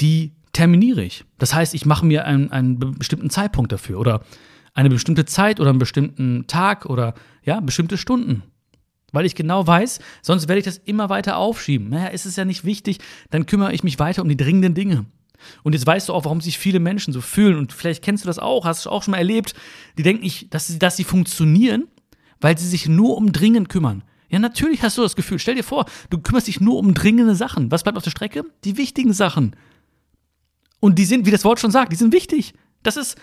die 0.00 0.32
terminiere 0.52 1.02
ich. 1.02 1.24
Das 1.38 1.54
heißt, 1.54 1.74
ich 1.74 1.86
mache 1.86 2.06
mir 2.06 2.24
einen, 2.24 2.50
einen 2.52 2.78
bestimmten 2.78 3.30
Zeitpunkt 3.30 3.72
dafür 3.72 3.98
oder 3.98 4.22
eine 4.74 4.90
bestimmte 4.90 5.24
Zeit 5.24 5.60
oder 5.60 5.70
einen 5.70 5.78
bestimmten 5.78 6.46
Tag 6.46 6.86
oder 6.86 7.14
ja, 7.44 7.60
bestimmte 7.60 7.96
Stunden. 7.96 8.42
Weil 9.10 9.24
ich 9.24 9.34
genau 9.34 9.66
weiß, 9.66 10.00
sonst 10.22 10.48
werde 10.48 10.58
ich 10.58 10.64
das 10.64 10.78
immer 10.78 11.08
weiter 11.08 11.38
aufschieben. 11.38 11.88
Naja, 11.88 12.08
ist 12.08 12.26
es 12.26 12.36
ja 12.36 12.44
nicht 12.44 12.64
wichtig, 12.64 12.98
dann 13.30 13.46
kümmere 13.46 13.72
ich 13.72 13.82
mich 13.82 13.98
weiter 13.98 14.22
um 14.22 14.28
die 14.28 14.36
dringenden 14.36 14.74
Dinge. 14.74 15.06
Und 15.62 15.72
jetzt 15.72 15.86
weißt 15.86 16.08
du 16.08 16.12
auch, 16.12 16.24
warum 16.24 16.40
sich 16.40 16.58
viele 16.58 16.80
Menschen 16.80 17.12
so 17.12 17.20
fühlen. 17.20 17.56
Und 17.56 17.72
vielleicht 17.72 18.04
kennst 18.04 18.24
du 18.24 18.26
das 18.26 18.38
auch, 18.38 18.64
hast 18.64 18.84
du 18.84 18.90
auch 18.90 19.02
schon 19.02 19.12
mal 19.12 19.18
erlebt. 19.18 19.54
Die 19.96 20.02
denken 20.02 20.22
nicht, 20.22 20.52
dass 20.52 20.66
sie, 20.66 20.78
dass 20.78 20.96
sie 20.96 21.04
funktionieren, 21.04 21.88
weil 22.40 22.58
sie 22.58 22.68
sich 22.68 22.88
nur 22.88 23.16
um 23.16 23.32
dringend 23.32 23.68
kümmern. 23.68 24.04
Ja, 24.28 24.38
natürlich 24.38 24.82
hast 24.82 24.98
du 24.98 25.02
das 25.02 25.16
Gefühl. 25.16 25.38
Stell 25.38 25.54
dir 25.54 25.64
vor, 25.64 25.86
du 26.10 26.18
kümmerst 26.18 26.48
dich 26.48 26.60
nur 26.60 26.78
um 26.78 26.94
dringende 26.94 27.34
Sachen. 27.34 27.70
Was 27.70 27.82
bleibt 27.82 27.96
auf 27.96 28.04
der 28.04 28.10
Strecke? 28.10 28.44
Die 28.64 28.76
wichtigen 28.76 29.12
Sachen. 29.12 29.56
Und 30.80 30.98
die 30.98 31.06
sind, 31.06 31.26
wie 31.26 31.30
das 31.30 31.44
Wort 31.44 31.60
schon 31.60 31.70
sagt, 31.70 31.92
die 31.92 31.96
sind 31.96 32.12
wichtig. 32.12 32.54
Das 32.82 32.96
ist 32.96 33.16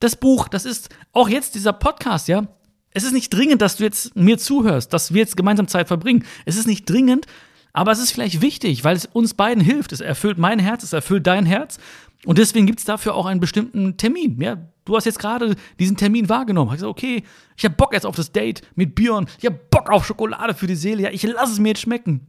das 0.00 0.16
Buch, 0.16 0.48
das 0.48 0.64
ist 0.64 0.88
auch 1.12 1.28
jetzt 1.28 1.54
dieser 1.54 1.72
Podcast, 1.72 2.28
ja. 2.28 2.46
Es 2.90 3.04
ist 3.04 3.12
nicht 3.12 3.32
dringend, 3.32 3.60
dass 3.60 3.76
du 3.76 3.84
jetzt 3.84 4.16
mir 4.16 4.38
zuhörst, 4.38 4.92
dass 4.92 5.12
wir 5.12 5.20
jetzt 5.20 5.36
gemeinsam 5.36 5.68
Zeit 5.68 5.88
verbringen. 5.88 6.24
Es 6.46 6.56
ist 6.56 6.66
nicht 6.66 6.88
dringend, 6.88 7.26
aber 7.72 7.92
es 7.92 7.98
ist 7.98 8.12
vielleicht 8.12 8.40
wichtig, 8.40 8.82
weil 8.84 8.96
es 8.96 9.06
uns 9.06 9.34
beiden 9.34 9.62
hilft. 9.62 9.92
Es 9.92 10.00
erfüllt 10.00 10.38
mein 10.38 10.58
Herz, 10.58 10.82
es 10.82 10.92
erfüllt 10.92 11.26
dein 11.26 11.46
Herz. 11.46 11.78
Und 12.24 12.38
deswegen 12.38 12.66
gibt 12.66 12.80
es 12.80 12.84
dafür 12.84 13.14
auch 13.14 13.26
einen 13.26 13.40
bestimmten 13.40 13.96
Termin. 13.96 14.40
Ja, 14.40 14.58
du 14.84 14.96
hast 14.96 15.04
jetzt 15.04 15.18
gerade 15.18 15.54
diesen 15.78 15.96
Termin 15.96 16.28
wahrgenommen. 16.28 16.70
Ich 16.70 16.76
gesagt, 16.76 16.90
okay, 16.90 17.22
ich 17.56 17.64
habe 17.64 17.76
Bock 17.76 17.92
jetzt 17.92 18.06
auf 18.06 18.16
das 18.16 18.32
Date 18.32 18.62
mit 18.74 18.94
Björn. 18.94 19.28
Ich 19.38 19.46
habe 19.46 19.58
Bock 19.70 19.90
auf 19.90 20.04
Schokolade 20.04 20.54
für 20.54 20.66
die 20.66 20.74
Seele. 20.74 21.04
Ja, 21.04 21.10
ich 21.10 21.22
lasse 21.22 21.52
es 21.52 21.58
mir 21.60 21.68
jetzt 21.68 21.82
schmecken. 21.82 22.26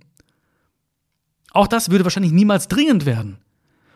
Auch 1.51 1.67
das 1.67 1.89
würde 1.89 2.03
wahrscheinlich 2.03 2.31
niemals 2.31 2.67
dringend 2.67 3.05
werden. 3.05 3.39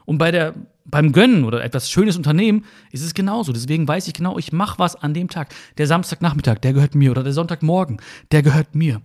Und 0.06 0.18
bei 0.18 0.32
der, 0.32 0.56
beim 0.86 1.12
Gönnen 1.12 1.44
oder 1.44 1.64
etwas 1.64 1.90
Schönes 1.90 2.18
Unternehmen 2.18 2.66
ist 2.92 3.04
es 3.04 3.14
genauso. 3.14 3.54
Deswegen 3.54 3.88
weiß 3.88 4.08
ich 4.08 4.14
genau, 4.14 4.38
ich 4.38 4.52
mache 4.52 4.80
was 4.80 4.96
an 4.96 5.14
dem 5.14 5.30
Tag. 5.30 5.54
Der 5.78 5.88
Samstagnachmittag, 5.88 6.58
der 6.60 6.74
gehört 6.74 6.96
mir. 6.96 7.12
Oder 7.12 7.24
der 7.24 7.34
Sonntagmorgen, 7.34 8.02
der 8.32 8.42
gehört 8.42 8.74
mir. 8.74 9.02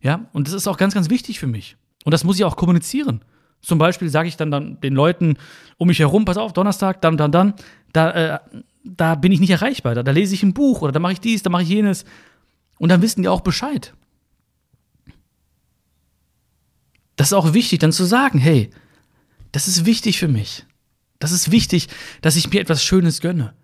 Ja, 0.00 0.26
und 0.32 0.48
das 0.48 0.54
ist 0.54 0.66
auch 0.66 0.78
ganz, 0.78 0.94
ganz 0.94 1.10
wichtig 1.10 1.38
für 1.38 1.46
mich. 1.46 1.76
Und 2.04 2.12
das 2.12 2.24
muss 2.24 2.36
ich 2.36 2.44
auch 2.44 2.56
kommunizieren. 2.56 3.20
Zum 3.64 3.78
Beispiel 3.78 4.10
sage 4.10 4.28
ich 4.28 4.36
dann, 4.36 4.50
dann 4.50 4.80
den 4.80 4.94
Leuten 4.94 5.38
um 5.78 5.88
mich 5.88 5.98
herum, 5.98 6.24
pass 6.24 6.36
auf, 6.36 6.52
Donnerstag, 6.52 7.00
dann, 7.00 7.16
dann, 7.16 7.32
dann, 7.32 7.54
da, 7.92 8.10
äh, 8.10 8.38
da 8.84 9.14
bin 9.14 9.32
ich 9.32 9.40
nicht 9.40 9.50
erreichbar. 9.50 9.94
Da, 9.94 10.02
da 10.02 10.12
lese 10.12 10.34
ich 10.34 10.42
ein 10.42 10.54
Buch 10.54 10.82
oder 10.82 10.92
da 10.92 11.00
mache 11.00 11.14
ich 11.14 11.20
dies, 11.20 11.42
da 11.42 11.50
mache 11.50 11.62
ich 11.62 11.70
jenes. 11.70 12.04
Und 12.78 12.90
dann 12.90 13.00
wissen 13.00 13.22
die 13.22 13.28
auch 13.28 13.40
Bescheid. 13.40 13.94
Das 17.16 17.28
ist 17.28 17.32
auch 17.32 17.54
wichtig, 17.54 17.78
dann 17.78 17.92
zu 17.92 18.04
sagen, 18.04 18.38
hey, 18.38 18.70
das 19.52 19.68
ist 19.68 19.86
wichtig 19.86 20.18
für 20.18 20.28
mich. 20.28 20.66
Das 21.18 21.32
ist 21.32 21.50
wichtig, 21.50 21.88
dass 22.20 22.36
ich 22.36 22.50
mir 22.50 22.60
etwas 22.60 22.82
Schönes 22.84 23.20
gönne. 23.20 23.54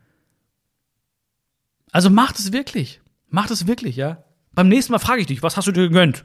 Also 1.93 2.09
macht 2.09 2.39
es 2.39 2.53
wirklich. 2.53 3.01
Macht 3.29 3.51
es 3.51 3.67
wirklich, 3.67 3.97
ja. 3.97 4.25
Beim 4.53 4.69
nächsten 4.69 4.93
Mal 4.93 4.99
frage 4.99 5.21
ich 5.21 5.27
dich, 5.27 5.43
was 5.43 5.57
hast 5.57 5.69
du 5.69 5.73
dir 5.73 5.89
gegönnt? 5.89 6.25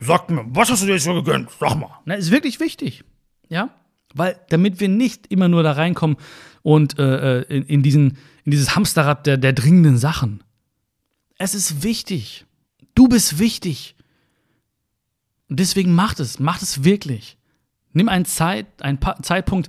Sag 0.00 0.30
mir, 0.30 0.44
was 0.48 0.70
hast 0.70 0.82
du 0.82 0.86
dir 0.86 0.94
jetzt 0.94 1.04
schon 1.04 1.16
gegönnt? 1.16 1.50
Sag 1.60 1.76
mal. 1.76 2.00
Na, 2.06 2.14
ist 2.14 2.30
wirklich 2.30 2.58
wichtig. 2.58 3.04
Ja? 3.48 3.70
Weil, 4.14 4.40
damit 4.48 4.80
wir 4.80 4.88
nicht 4.88 5.26
immer 5.28 5.48
nur 5.48 5.62
da 5.62 5.72
reinkommen 5.72 6.16
und 6.62 6.98
äh, 6.98 7.40
äh 7.40 7.56
in, 7.56 7.62
in, 7.66 7.82
diesen, 7.82 8.18
in 8.44 8.50
dieses 8.50 8.74
Hamsterrad 8.74 9.26
der, 9.26 9.36
der 9.36 9.52
dringenden 9.52 9.98
Sachen. 9.98 10.42
Es 11.38 11.54
ist 11.54 11.82
wichtig. 11.82 12.46
Du 12.94 13.08
bist 13.08 13.38
wichtig. 13.38 13.94
Und 15.48 15.60
deswegen 15.60 15.94
macht 15.94 16.18
es, 16.18 16.38
macht 16.38 16.62
es 16.62 16.82
wirklich. 16.84 17.36
Nimm 17.92 18.08
einen, 18.08 18.24
Zeit, 18.24 18.66
einen 18.82 18.98
Zeitpunkt, 19.22 19.68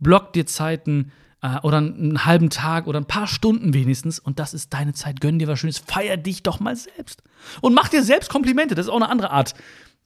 block 0.00 0.32
dir 0.32 0.46
Zeiten 0.46 1.12
äh, 1.42 1.58
oder 1.62 1.78
einen 1.78 2.24
halben 2.24 2.50
Tag 2.50 2.86
oder 2.86 3.00
ein 3.00 3.06
paar 3.06 3.26
Stunden 3.26 3.74
wenigstens 3.74 4.18
und 4.18 4.38
das 4.38 4.54
ist 4.54 4.72
deine 4.72 4.92
Zeit. 4.92 5.20
Gönn 5.20 5.38
dir 5.38 5.48
was 5.48 5.58
Schönes, 5.58 5.78
feier 5.78 6.16
dich 6.16 6.42
doch 6.42 6.60
mal 6.60 6.76
selbst. 6.76 7.22
Und 7.60 7.74
mach 7.74 7.88
dir 7.88 8.02
selbst 8.02 8.30
Komplimente. 8.30 8.74
Das 8.74 8.86
ist 8.86 8.90
auch 8.90 8.96
eine 8.96 9.08
andere 9.08 9.30
Art, 9.30 9.54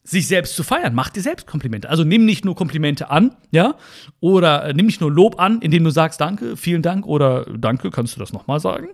sich 0.03 0.27
selbst 0.27 0.55
zu 0.55 0.63
feiern. 0.63 0.93
Mach 0.93 1.09
dir 1.09 1.21
selbst 1.21 1.47
Komplimente. 1.47 1.89
Also 1.89 2.03
nimm 2.03 2.25
nicht 2.25 2.43
nur 2.43 2.55
Komplimente 2.55 3.09
an, 3.09 3.35
ja, 3.51 3.75
oder 4.19 4.65
äh, 4.65 4.73
nimm 4.73 4.87
nicht 4.87 5.01
nur 5.01 5.11
Lob 5.11 5.39
an, 5.39 5.61
indem 5.61 5.83
du 5.83 5.89
sagst 5.89 6.19
Danke, 6.21 6.57
vielen 6.57 6.81
Dank 6.81 7.05
oder 7.05 7.45
Danke, 7.45 7.91
kannst 7.91 8.15
du 8.15 8.19
das 8.19 8.33
nochmal 8.33 8.59
sagen. 8.59 8.89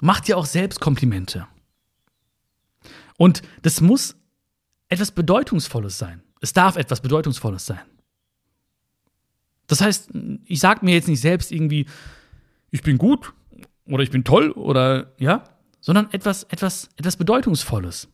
Mach 0.00 0.20
dir 0.20 0.36
auch 0.36 0.46
selbst 0.46 0.80
Komplimente. 0.80 1.46
Und 3.16 3.42
das 3.62 3.80
muss 3.80 4.16
etwas 4.88 5.12
Bedeutungsvolles 5.12 5.98
sein. 5.98 6.22
Es 6.40 6.52
darf 6.52 6.76
etwas 6.76 7.00
Bedeutungsvolles 7.00 7.64
sein. 7.64 7.80
Das 9.66 9.80
heißt, 9.80 10.10
ich 10.44 10.60
sage 10.60 10.84
mir 10.84 10.94
jetzt 10.94 11.08
nicht 11.08 11.20
selbst 11.20 11.52
irgendwie, 11.52 11.86
ich 12.70 12.82
bin 12.82 12.98
gut 12.98 13.32
oder 13.86 14.02
ich 14.02 14.10
bin 14.10 14.24
toll 14.24 14.50
oder 14.50 15.12
ja, 15.18 15.44
sondern 15.80 16.10
etwas, 16.12 16.44
etwas, 16.44 16.88
etwas 16.96 17.16
Bedeutungsvolles. 17.16 18.08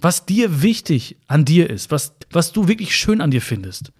Was 0.00 0.26
dir 0.26 0.62
wichtig 0.62 1.16
an 1.28 1.44
dir 1.44 1.70
ist, 1.70 1.90
was, 1.90 2.14
was 2.30 2.52
du 2.52 2.68
wirklich 2.68 2.96
schön 2.96 3.20
an 3.20 3.30
dir 3.30 3.42
findest. 3.42 3.92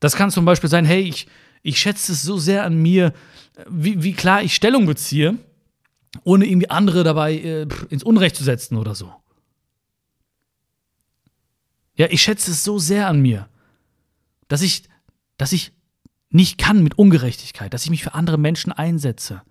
Das 0.00 0.16
kann 0.16 0.30
zum 0.30 0.44
Beispiel 0.44 0.70
sein, 0.70 0.84
hey, 0.84 1.02
ich, 1.02 1.28
ich 1.62 1.78
schätze 1.78 2.12
es 2.12 2.22
so 2.22 2.36
sehr 2.36 2.64
an 2.64 2.76
mir, 2.76 3.12
wie, 3.68 4.02
wie 4.02 4.12
klar 4.12 4.42
ich 4.42 4.54
Stellung 4.54 4.86
beziehe, 4.86 5.38
ohne 6.24 6.46
irgendwie 6.46 6.70
andere 6.70 7.04
dabei 7.04 7.34
äh, 7.34 7.66
ins 7.88 8.02
Unrecht 8.02 8.36
zu 8.36 8.44
setzen 8.44 8.76
oder 8.76 8.94
so. 8.94 9.12
Ja, 11.96 12.08
ich 12.10 12.22
schätze 12.22 12.50
es 12.50 12.64
so 12.64 12.78
sehr 12.78 13.08
an 13.08 13.20
mir, 13.20 13.48
dass 14.48 14.62
ich, 14.62 14.84
dass 15.36 15.52
ich 15.52 15.72
nicht 16.30 16.58
kann 16.58 16.82
mit 16.82 16.98
Ungerechtigkeit, 16.98 17.72
dass 17.72 17.84
ich 17.84 17.90
mich 17.90 18.02
für 18.02 18.14
andere 18.14 18.38
Menschen 18.38 18.72
einsetze. 18.72 19.42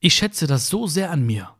Ich 0.00 0.14
schätze 0.14 0.46
das 0.46 0.68
so 0.68 0.86
sehr 0.86 1.10
an 1.10 1.24
mir. 1.24 1.54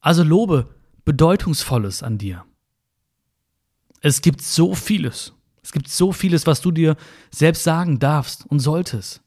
Also 0.00 0.22
lobe 0.22 0.74
Bedeutungsvolles 1.04 2.02
an 2.02 2.18
dir. 2.18 2.44
Es 4.00 4.22
gibt 4.22 4.40
so 4.40 4.74
vieles. 4.74 5.32
Es 5.62 5.72
gibt 5.72 5.88
so 5.88 6.12
vieles, 6.12 6.46
was 6.46 6.60
du 6.60 6.70
dir 6.70 6.96
selbst 7.30 7.64
sagen 7.64 7.98
darfst 7.98 8.46
und 8.46 8.60
solltest. 8.60 9.22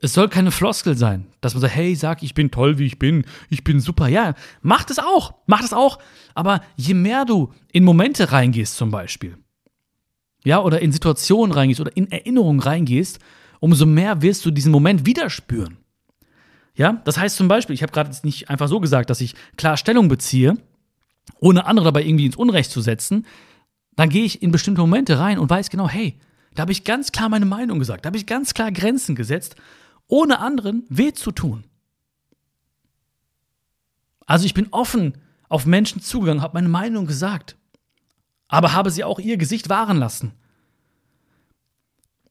Es 0.00 0.12
soll 0.12 0.28
keine 0.28 0.50
Floskel 0.50 0.96
sein, 0.96 1.26
dass 1.40 1.54
man 1.54 1.62
sagt, 1.62 1.74
hey, 1.74 1.94
sag, 1.94 2.22
ich 2.22 2.34
bin 2.34 2.50
toll, 2.50 2.78
wie 2.78 2.86
ich 2.86 2.98
bin, 2.98 3.24
ich 3.50 3.64
bin 3.64 3.80
super. 3.80 4.08
Ja, 4.08 4.34
mach 4.62 4.84
das 4.84 4.98
auch, 4.98 5.34
mach 5.46 5.60
das 5.60 5.72
auch. 5.72 5.98
Aber 6.34 6.60
je 6.76 6.94
mehr 6.94 7.24
du 7.24 7.52
in 7.72 7.84
Momente 7.84 8.30
reingehst 8.30 8.76
zum 8.76 8.90
Beispiel, 8.90 9.36
ja, 10.44 10.60
oder 10.60 10.80
in 10.80 10.92
Situationen 10.92 11.52
reingehst 11.52 11.80
oder 11.80 11.96
in 11.96 12.10
Erinnerungen 12.12 12.60
reingehst, 12.60 13.18
umso 13.60 13.86
mehr 13.86 14.22
wirst 14.22 14.44
du 14.46 14.50
diesen 14.50 14.70
Moment 14.70 15.04
wieder 15.04 15.30
spüren. 15.30 15.78
Ja, 16.74 17.02
das 17.04 17.18
heißt 17.18 17.36
zum 17.36 17.48
Beispiel, 17.48 17.74
ich 17.74 17.82
habe 17.82 17.92
gerade 17.92 18.16
nicht 18.22 18.50
einfach 18.50 18.68
so 18.68 18.78
gesagt, 18.78 19.10
dass 19.10 19.20
ich 19.20 19.34
klar 19.56 19.76
Stellung 19.76 20.06
beziehe, 20.06 20.56
ohne 21.40 21.66
andere 21.66 21.86
dabei 21.86 22.04
irgendwie 22.04 22.26
ins 22.26 22.36
Unrecht 22.36 22.70
zu 22.70 22.80
setzen, 22.80 23.26
dann 23.96 24.10
gehe 24.10 24.24
ich 24.24 24.42
in 24.42 24.52
bestimmte 24.52 24.80
Momente 24.80 25.18
rein 25.18 25.40
und 25.40 25.50
weiß 25.50 25.70
genau, 25.70 25.88
hey, 25.88 26.20
da 26.54 26.62
habe 26.62 26.70
ich 26.70 26.84
ganz 26.84 27.10
klar 27.10 27.28
meine 27.28 27.46
Meinung 27.46 27.80
gesagt, 27.80 28.04
da 28.04 28.08
habe 28.08 28.16
ich 28.16 28.26
ganz 28.26 28.54
klar 28.54 28.70
Grenzen 28.70 29.16
gesetzt 29.16 29.56
ohne 30.08 30.40
anderen 30.40 30.84
weh 30.88 31.12
zu 31.12 31.30
tun. 31.30 31.64
Also 34.26 34.44
ich 34.44 34.54
bin 34.54 34.68
offen 34.70 35.14
auf 35.48 35.64
Menschen 35.64 36.02
zugegangen, 36.02 36.42
habe 36.42 36.54
meine 36.54 36.68
Meinung 36.68 37.06
gesagt, 37.06 37.56
aber 38.48 38.72
habe 38.72 38.90
sie 38.90 39.04
auch 39.04 39.18
ihr 39.18 39.36
Gesicht 39.36 39.68
wahren 39.68 39.98
lassen. 39.98 40.32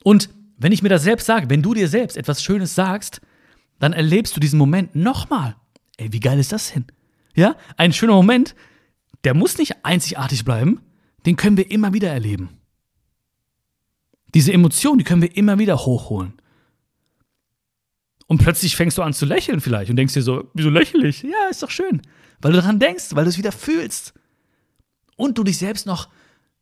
Und 0.03 0.29
wenn 0.57 0.71
ich 0.71 0.81
mir 0.81 0.89
das 0.89 1.03
selbst 1.03 1.25
sage, 1.25 1.49
wenn 1.49 1.61
du 1.61 1.73
dir 1.73 1.87
selbst 1.87 2.17
etwas 2.17 2.43
Schönes 2.43 2.75
sagst, 2.75 3.21
dann 3.79 3.93
erlebst 3.93 4.35
du 4.35 4.39
diesen 4.39 4.57
Moment 4.57 4.95
nochmal. 4.95 5.55
Ey, 5.97 6.11
wie 6.13 6.19
geil 6.19 6.39
ist 6.39 6.51
das 6.51 6.73
denn? 6.73 6.85
Ja, 7.35 7.55
ein 7.77 7.93
schöner 7.93 8.13
Moment, 8.13 8.55
der 9.23 9.33
muss 9.33 9.57
nicht 9.57 9.85
einzigartig 9.85 10.45
bleiben, 10.45 10.81
den 11.25 11.35
können 11.35 11.57
wir 11.57 11.69
immer 11.69 11.93
wieder 11.93 12.09
erleben. 12.09 12.49
Diese 14.33 14.53
Emotion, 14.53 14.97
die 14.97 15.03
können 15.03 15.21
wir 15.21 15.35
immer 15.35 15.59
wieder 15.59 15.77
hochholen. 15.77 16.33
Und 18.27 18.39
plötzlich 18.39 18.75
fängst 18.75 18.97
du 18.97 19.01
an 19.01 19.13
zu 19.13 19.25
lächeln 19.25 19.61
vielleicht 19.61 19.89
und 19.89 19.95
denkst 19.95 20.13
dir 20.13 20.21
so, 20.21 20.49
wieso 20.53 20.69
lächle 20.69 21.07
ich? 21.07 21.23
Ja, 21.23 21.47
ist 21.49 21.63
doch 21.63 21.71
schön. 21.71 22.01
Weil 22.41 22.51
du 22.51 22.59
daran 22.59 22.79
denkst, 22.79 23.15
weil 23.15 23.23
du 23.23 23.29
es 23.29 23.37
wieder 23.37 23.51
fühlst. 23.51 24.13
Und 25.15 25.37
du 25.37 25.43
dich 25.43 25.57
selbst 25.57 25.85
noch 25.85 26.09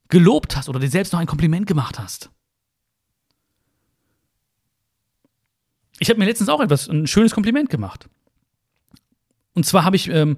gelobt 0.08 0.56
hast 0.56 0.70
oder 0.70 0.80
dir 0.80 0.90
selbst 0.90 1.12
noch 1.12 1.20
ein 1.20 1.28
Kompliment 1.28 1.68
gemacht 1.68 2.00
hast. 2.00 2.30
ich 6.00 6.10
habe 6.10 6.20
mir 6.20 6.26
letztens 6.26 6.50
auch 6.50 6.62
etwas, 6.62 6.88
ein 6.88 7.08
schönes 7.08 7.34
Kompliment 7.34 7.70
gemacht. 7.70 8.08
Und 9.54 9.66
zwar 9.66 9.86
habe 9.86 9.96
ich, 9.96 10.10
ähm, 10.10 10.38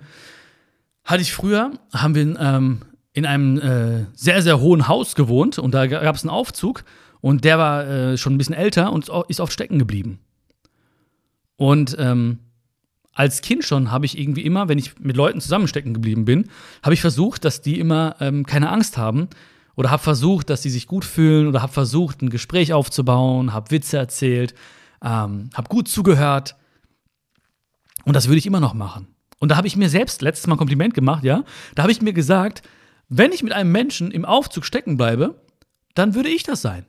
hatte 1.03 1.21
ich 1.21 1.33
früher, 1.33 1.71
haben 1.93 2.15
wir 2.15 2.39
ähm, 2.39 2.81
in 3.13 3.25
einem 3.25 3.59
äh, 3.59 4.05
sehr, 4.13 4.41
sehr 4.41 4.59
hohen 4.59 4.87
Haus 4.87 5.15
gewohnt 5.15 5.57
und 5.57 5.73
da 5.73 5.87
gab 5.87 6.15
es 6.15 6.23
einen 6.23 6.29
Aufzug 6.29 6.83
und 7.21 7.43
der 7.43 7.57
war 7.57 7.87
äh, 7.87 8.17
schon 8.17 8.35
ein 8.35 8.37
bisschen 8.37 8.55
älter 8.55 8.91
und 8.91 9.09
ist 9.27 9.39
oft 9.39 9.51
stecken 9.51 9.79
geblieben. 9.79 10.19
Und 11.57 11.95
ähm, 11.99 12.39
als 13.13 13.41
Kind 13.41 13.65
schon 13.65 13.91
habe 13.91 14.05
ich 14.05 14.17
irgendwie 14.17 14.45
immer, 14.45 14.69
wenn 14.69 14.77
ich 14.77 14.99
mit 14.99 15.17
Leuten 15.17 15.41
zusammenstecken 15.41 15.93
geblieben 15.93 16.23
bin, 16.25 16.49
habe 16.83 16.93
ich 16.93 17.01
versucht, 17.01 17.43
dass 17.43 17.61
die 17.61 17.79
immer 17.79 18.15
ähm, 18.19 18.45
keine 18.45 18.69
Angst 18.69 18.97
haben 18.97 19.27
oder 19.75 19.89
habe 19.89 20.03
versucht, 20.03 20.49
dass 20.49 20.61
sie 20.61 20.69
sich 20.69 20.87
gut 20.87 21.03
fühlen 21.03 21.47
oder 21.47 21.61
habe 21.61 21.73
versucht, 21.73 22.21
ein 22.21 22.29
Gespräch 22.29 22.73
aufzubauen, 22.73 23.53
habe 23.53 23.71
Witze 23.71 23.97
erzählt, 23.97 24.53
ähm, 25.03 25.49
habe 25.53 25.67
gut 25.67 25.87
zugehört. 25.87 26.55
Und 28.05 28.15
das 28.15 28.27
würde 28.27 28.37
ich 28.37 28.45
immer 28.45 28.59
noch 28.59 28.75
machen. 28.75 29.07
Und 29.39 29.49
da 29.49 29.57
habe 29.57 29.67
ich 29.67 29.75
mir 29.75 29.89
selbst 29.89 30.21
letztes 30.21 30.47
Mal 30.47 30.55
ein 30.55 30.59
Kompliment 30.59 30.93
gemacht, 30.93 31.23
ja. 31.23 31.43
Da 31.75 31.83
habe 31.83 31.91
ich 31.91 32.01
mir 32.01 32.13
gesagt, 32.13 32.61
wenn 33.09 33.31
ich 33.31 33.43
mit 33.43 33.53
einem 33.53 33.71
Menschen 33.71 34.11
im 34.11 34.25
Aufzug 34.25 34.65
stecken 34.65 34.97
bleibe, 34.97 35.41
dann 35.95 36.13
würde 36.13 36.29
ich 36.29 36.43
das 36.43 36.61
sein. 36.61 36.85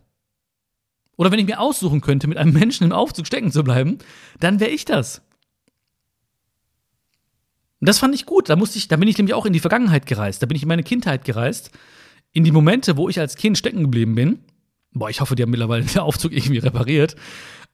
Oder 1.19 1.33
wenn 1.33 1.41
ich 1.41 1.47
mir 1.47 1.61
aussuchen 1.61 2.01
könnte, 2.01 2.29
mit 2.29 2.39
einem 2.39 2.53
Menschen 2.55 2.85
im 2.85 2.93
Aufzug 2.93 3.27
stecken 3.27 3.51
zu 3.51 3.65
bleiben, 3.65 3.99
dann 4.39 4.61
wäre 4.61 4.71
ich 4.71 4.87
das. 4.87 5.21
Und 7.81 7.89
das 7.89 7.99
fand 7.99 8.15
ich 8.15 8.25
gut. 8.25 8.49
Da 8.49 8.57
musste 8.57 8.79
ich, 8.79 8.89
da 8.89 8.97
bin 8.97 9.09
ich 9.09 9.19
nämlich 9.19 9.35
auch 9.35 9.45
in 9.45 9.53
die 9.53 9.61
Vergangenheit 9.61 10.07
gereist. 10.07 10.43
Da 10.43 10.47
bin 10.47 10.57
ich 10.57 10.63
in 10.63 10.69
meine 10.69 10.85
Kindheit 10.85 11.25
gereist. 11.25 11.73
In 12.33 12.45
die 12.45 12.53
Momente, 12.53 12.97
wo 12.97 13.09
ich 13.09 13.19
als 13.19 13.35
Kind 13.35 13.59
stecken 13.59 13.83
geblieben 13.83 14.15
bin. 14.15 14.39
Boah, 14.93 15.11
ich 15.11 15.21
hoffe, 15.21 15.35
die 15.35 15.43
haben 15.43 15.51
mittlerweile 15.51 15.85
den 15.85 15.99
Aufzug 15.99 16.33
irgendwie 16.33 16.59
repariert. 16.59 17.17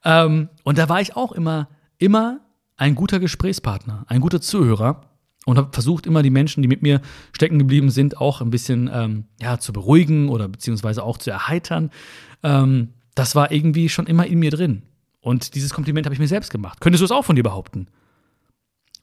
Ähm, 0.05 0.49
und 0.65 0.79
da 0.79 0.89
war 0.89 1.03
ich 1.03 1.15
auch 1.15 1.33
immer, 1.33 1.69
immer 1.99 2.41
ein 2.77 2.95
guter 2.95 3.21
Gesprächspartner, 3.21 4.07
ein 4.09 4.21
guter 4.21 4.41
Zuhörer 4.41 5.03
und 5.45 5.59
habe 5.59 5.69
versucht, 5.73 6.07
immer 6.07 6.23
die 6.23 6.31
Menschen, 6.31 6.63
die 6.63 6.69
mit 6.69 6.81
mir 6.81 7.03
stecken 7.33 7.59
geblieben 7.59 7.91
sind, 7.91 8.17
auch 8.17 8.41
ein 8.41 8.51
bisschen 8.51 8.91
ähm, 8.93 9.25
ja, 9.41 9.59
zu 9.59 9.75
beruhigen 9.75 10.31
oder 10.31 10.49
beziehungsweise 10.49 11.03
auch 11.03 11.19
zu 11.19 11.31
erheitern. 11.31 11.91
Ähm, 12.43 12.95
das 13.15 13.35
war 13.35 13.53
irgendwie 13.53 13.89
schon 13.89 14.07
immer 14.07 14.27
in 14.27 14.39
mir 14.39 14.51
drin. 14.51 14.83
Und 15.21 15.55
dieses 15.55 15.73
Kompliment 15.73 16.07
habe 16.07 16.15
ich 16.15 16.21
mir 16.21 16.29
selbst 16.29 16.51
gemacht. 16.51 16.81
Könntest 16.81 17.01
du 17.01 17.07
es 17.07 17.11
auch 17.11 17.25
von 17.25 17.37
dir 17.37 17.43
behaupten? 17.43 17.89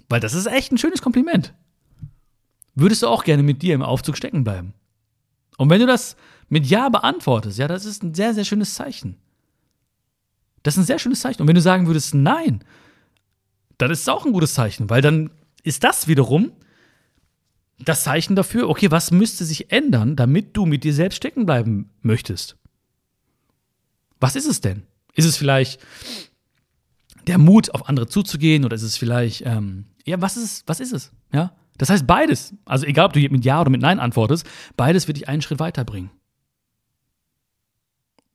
Weil 0.09 0.19
das 0.19 0.33
ist 0.33 0.45
echt 0.45 0.71
ein 0.71 0.77
schönes 0.77 1.01
Kompliment. 1.01 1.53
Würdest 2.75 3.01
du 3.01 3.07
auch 3.07 3.23
gerne 3.23 3.43
mit 3.43 3.61
dir 3.61 3.73
im 3.73 3.81
Aufzug 3.81 4.17
stecken 4.17 4.43
bleiben? 4.43 4.73
Und 5.57 5.69
wenn 5.69 5.79
du 5.79 5.87
das 5.87 6.15
mit 6.49 6.65
Ja 6.65 6.89
beantwortest, 6.89 7.57
ja, 7.57 7.67
das 7.67 7.85
ist 7.85 8.03
ein 8.03 8.13
sehr, 8.13 8.33
sehr 8.33 8.45
schönes 8.45 8.75
Zeichen. 8.75 9.17
Das 10.63 10.75
ist 10.75 10.83
ein 10.83 10.85
sehr 10.85 10.99
schönes 10.99 11.21
Zeichen. 11.21 11.41
Und 11.41 11.47
wenn 11.47 11.55
du 11.55 11.61
sagen 11.61 11.87
würdest 11.87 12.13
Nein, 12.13 12.63
dann 13.77 13.91
ist 13.91 14.01
es 14.01 14.09
auch 14.09 14.25
ein 14.25 14.33
gutes 14.33 14.53
Zeichen, 14.53 14.89
weil 14.89 15.01
dann 15.01 15.31
ist 15.63 15.83
das 15.83 16.07
wiederum 16.07 16.51
das 17.79 18.03
Zeichen 18.03 18.35
dafür, 18.35 18.69
okay, 18.69 18.91
was 18.91 19.09
müsste 19.09 19.43
sich 19.43 19.71
ändern, 19.71 20.15
damit 20.15 20.55
du 20.55 20.65
mit 20.67 20.83
dir 20.83 20.93
selbst 20.93 21.17
stecken 21.17 21.47
bleiben 21.47 21.89
möchtest? 22.01 22.57
Was 24.21 24.37
ist 24.37 24.45
es 24.45 24.61
denn? 24.61 24.83
Ist 25.15 25.25
es 25.25 25.35
vielleicht 25.35 25.81
der 27.27 27.37
Mut, 27.37 27.73
auf 27.73 27.89
andere 27.89 28.07
zuzugehen 28.07 28.63
oder 28.63 28.75
ist 28.75 28.83
es 28.83 28.95
vielleicht, 28.95 29.43
ähm, 29.45 29.85
ja, 30.05 30.21
was 30.21 30.37
ist 30.37 30.43
es? 30.43 30.63
Was 30.67 30.79
ist 30.79 30.93
es? 30.93 31.11
Ja, 31.33 31.55
das 31.77 31.89
heißt 31.89 32.07
beides. 32.07 32.53
Also 32.63 32.85
egal, 32.85 33.07
ob 33.07 33.13
du 33.13 33.19
mit 33.19 33.43
Ja 33.43 33.59
oder 33.59 33.69
mit 33.69 33.81
Nein 33.81 33.99
antwortest, 33.99 34.47
beides 34.77 35.07
wird 35.07 35.17
dich 35.17 35.27
einen 35.27 35.41
Schritt 35.41 35.59
weiterbringen. 35.59 36.11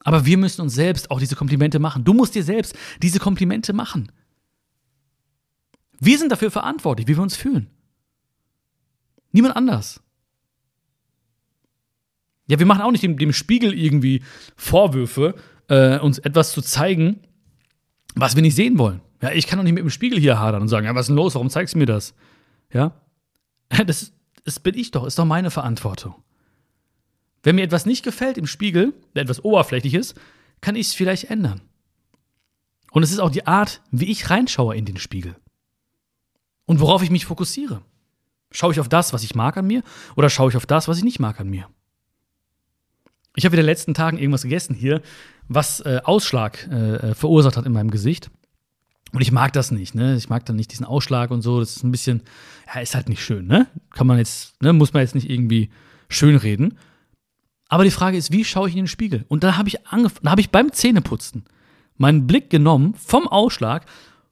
Aber 0.00 0.26
wir 0.26 0.38
müssen 0.38 0.60
uns 0.60 0.74
selbst 0.74 1.10
auch 1.10 1.18
diese 1.18 1.34
Komplimente 1.34 1.78
machen. 1.78 2.04
Du 2.04 2.14
musst 2.14 2.34
dir 2.34 2.44
selbst 2.44 2.76
diese 3.02 3.18
Komplimente 3.18 3.72
machen. 3.72 4.12
Wir 5.98 6.18
sind 6.18 6.30
dafür 6.30 6.50
verantwortlich, 6.50 7.08
wie 7.08 7.16
wir 7.16 7.22
uns 7.22 7.36
fühlen. 7.36 7.70
Niemand 9.32 9.56
anders. 9.56 10.00
Ja, 12.46 12.58
wir 12.58 12.66
machen 12.66 12.82
auch 12.82 12.92
nicht 12.92 13.02
dem, 13.02 13.18
dem 13.18 13.32
Spiegel 13.32 13.76
irgendwie 13.76 14.22
Vorwürfe, 14.54 15.34
äh, 15.68 15.98
uns 15.98 16.18
etwas 16.18 16.52
zu 16.52 16.62
zeigen, 16.62 17.20
was 18.14 18.34
wir 18.34 18.42
nicht 18.42 18.54
sehen 18.54 18.78
wollen. 18.78 19.00
Ja, 19.22 19.32
ich 19.32 19.46
kann 19.46 19.58
doch 19.58 19.64
nicht 19.64 19.72
mit 19.74 19.82
dem 19.82 19.90
Spiegel 19.90 20.18
hier 20.18 20.38
hadern 20.38 20.62
und 20.62 20.68
sagen, 20.68 20.86
ja, 20.86 20.94
was 20.94 21.02
ist 21.02 21.08
denn 21.08 21.16
los? 21.16 21.34
Warum 21.34 21.50
zeigst 21.50 21.74
du 21.74 21.78
mir 21.78 21.86
das? 21.86 22.14
Ja, 22.72 22.92
das, 23.86 24.12
das 24.44 24.60
bin 24.60 24.76
ich 24.76 24.90
doch, 24.90 25.04
ist 25.04 25.18
doch 25.18 25.24
meine 25.24 25.50
Verantwortung. 25.50 26.14
Wenn 27.42 27.56
mir 27.56 27.64
etwas 27.64 27.86
nicht 27.86 28.04
gefällt 28.04 28.38
im 28.38 28.46
Spiegel, 28.46 28.92
etwas 29.14 29.44
oberflächliches, 29.44 30.14
kann 30.60 30.74
ich 30.74 30.88
es 30.88 30.94
vielleicht 30.94 31.30
ändern. 31.30 31.60
Und 32.90 33.02
es 33.02 33.12
ist 33.12 33.20
auch 33.20 33.30
die 33.30 33.46
Art, 33.46 33.82
wie 33.90 34.10
ich 34.10 34.30
reinschaue 34.30 34.76
in 34.76 34.84
den 34.84 34.96
Spiegel. 34.96 35.36
Und 36.64 36.80
worauf 36.80 37.02
ich 37.02 37.10
mich 37.10 37.26
fokussiere. 37.26 37.82
Schaue 38.50 38.72
ich 38.72 38.80
auf 38.80 38.88
das, 38.88 39.12
was 39.12 39.22
ich 39.22 39.34
mag 39.34 39.56
an 39.56 39.66
mir, 39.66 39.82
oder 40.16 40.30
schaue 40.30 40.50
ich 40.50 40.56
auf 40.56 40.66
das, 40.66 40.88
was 40.88 40.98
ich 40.98 41.04
nicht 41.04 41.20
mag 41.20 41.38
an 41.38 41.48
mir? 41.48 41.68
Ich 43.36 43.44
habe 43.44 43.54
in 43.54 43.58
den 43.58 43.66
letzten 43.66 43.94
Tagen 43.94 44.18
irgendwas 44.18 44.42
gegessen 44.42 44.74
hier, 44.74 45.02
was 45.46 45.80
äh, 45.80 46.00
Ausschlag 46.02 46.66
äh, 46.66 47.14
verursacht 47.14 47.56
hat 47.56 47.66
in 47.66 47.72
meinem 47.72 47.90
Gesicht. 47.90 48.30
Und 49.12 49.20
ich 49.20 49.30
mag 49.30 49.52
das 49.52 49.70
nicht, 49.70 49.94
ne? 49.94 50.16
Ich 50.16 50.28
mag 50.28 50.44
dann 50.46 50.56
nicht 50.56 50.72
diesen 50.72 50.84
Ausschlag 50.84 51.30
und 51.30 51.42
so. 51.42 51.60
Das 51.60 51.76
ist 51.76 51.84
ein 51.84 51.92
bisschen, 51.92 52.22
ja, 52.66 52.80
ist 52.80 52.94
halt 52.94 53.08
nicht 53.08 53.22
schön, 53.22 53.46
ne? 53.46 53.68
Kann 53.90 54.06
man 54.06 54.18
jetzt, 54.18 54.60
ne, 54.60 54.72
muss 54.72 54.92
man 54.92 55.02
jetzt 55.02 55.14
nicht 55.14 55.30
irgendwie 55.30 55.70
schön 56.08 56.36
reden. 56.36 56.76
Aber 57.68 57.84
die 57.84 57.90
Frage 57.90 58.16
ist, 58.16 58.32
wie 58.32 58.44
schaue 58.44 58.68
ich 58.68 58.74
in 58.74 58.82
den 58.82 58.88
Spiegel? 58.88 59.24
Und 59.28 59.44
da 59.44 59.56
habe 59.56 59.68
ich 59.68 59.86
angefangen, 59.86 60.24
da 60.24 60.30
habe 60.30 60.40
ich 60.40 60.50
beim 60.50 60.72
Zähneputzen 60.72 61.44
meinen 61.96 62.26
Blick 62.26 62.50
genommen 62.50 62.94
vom 62.94 63.28
Ausschlag 63.28 63.86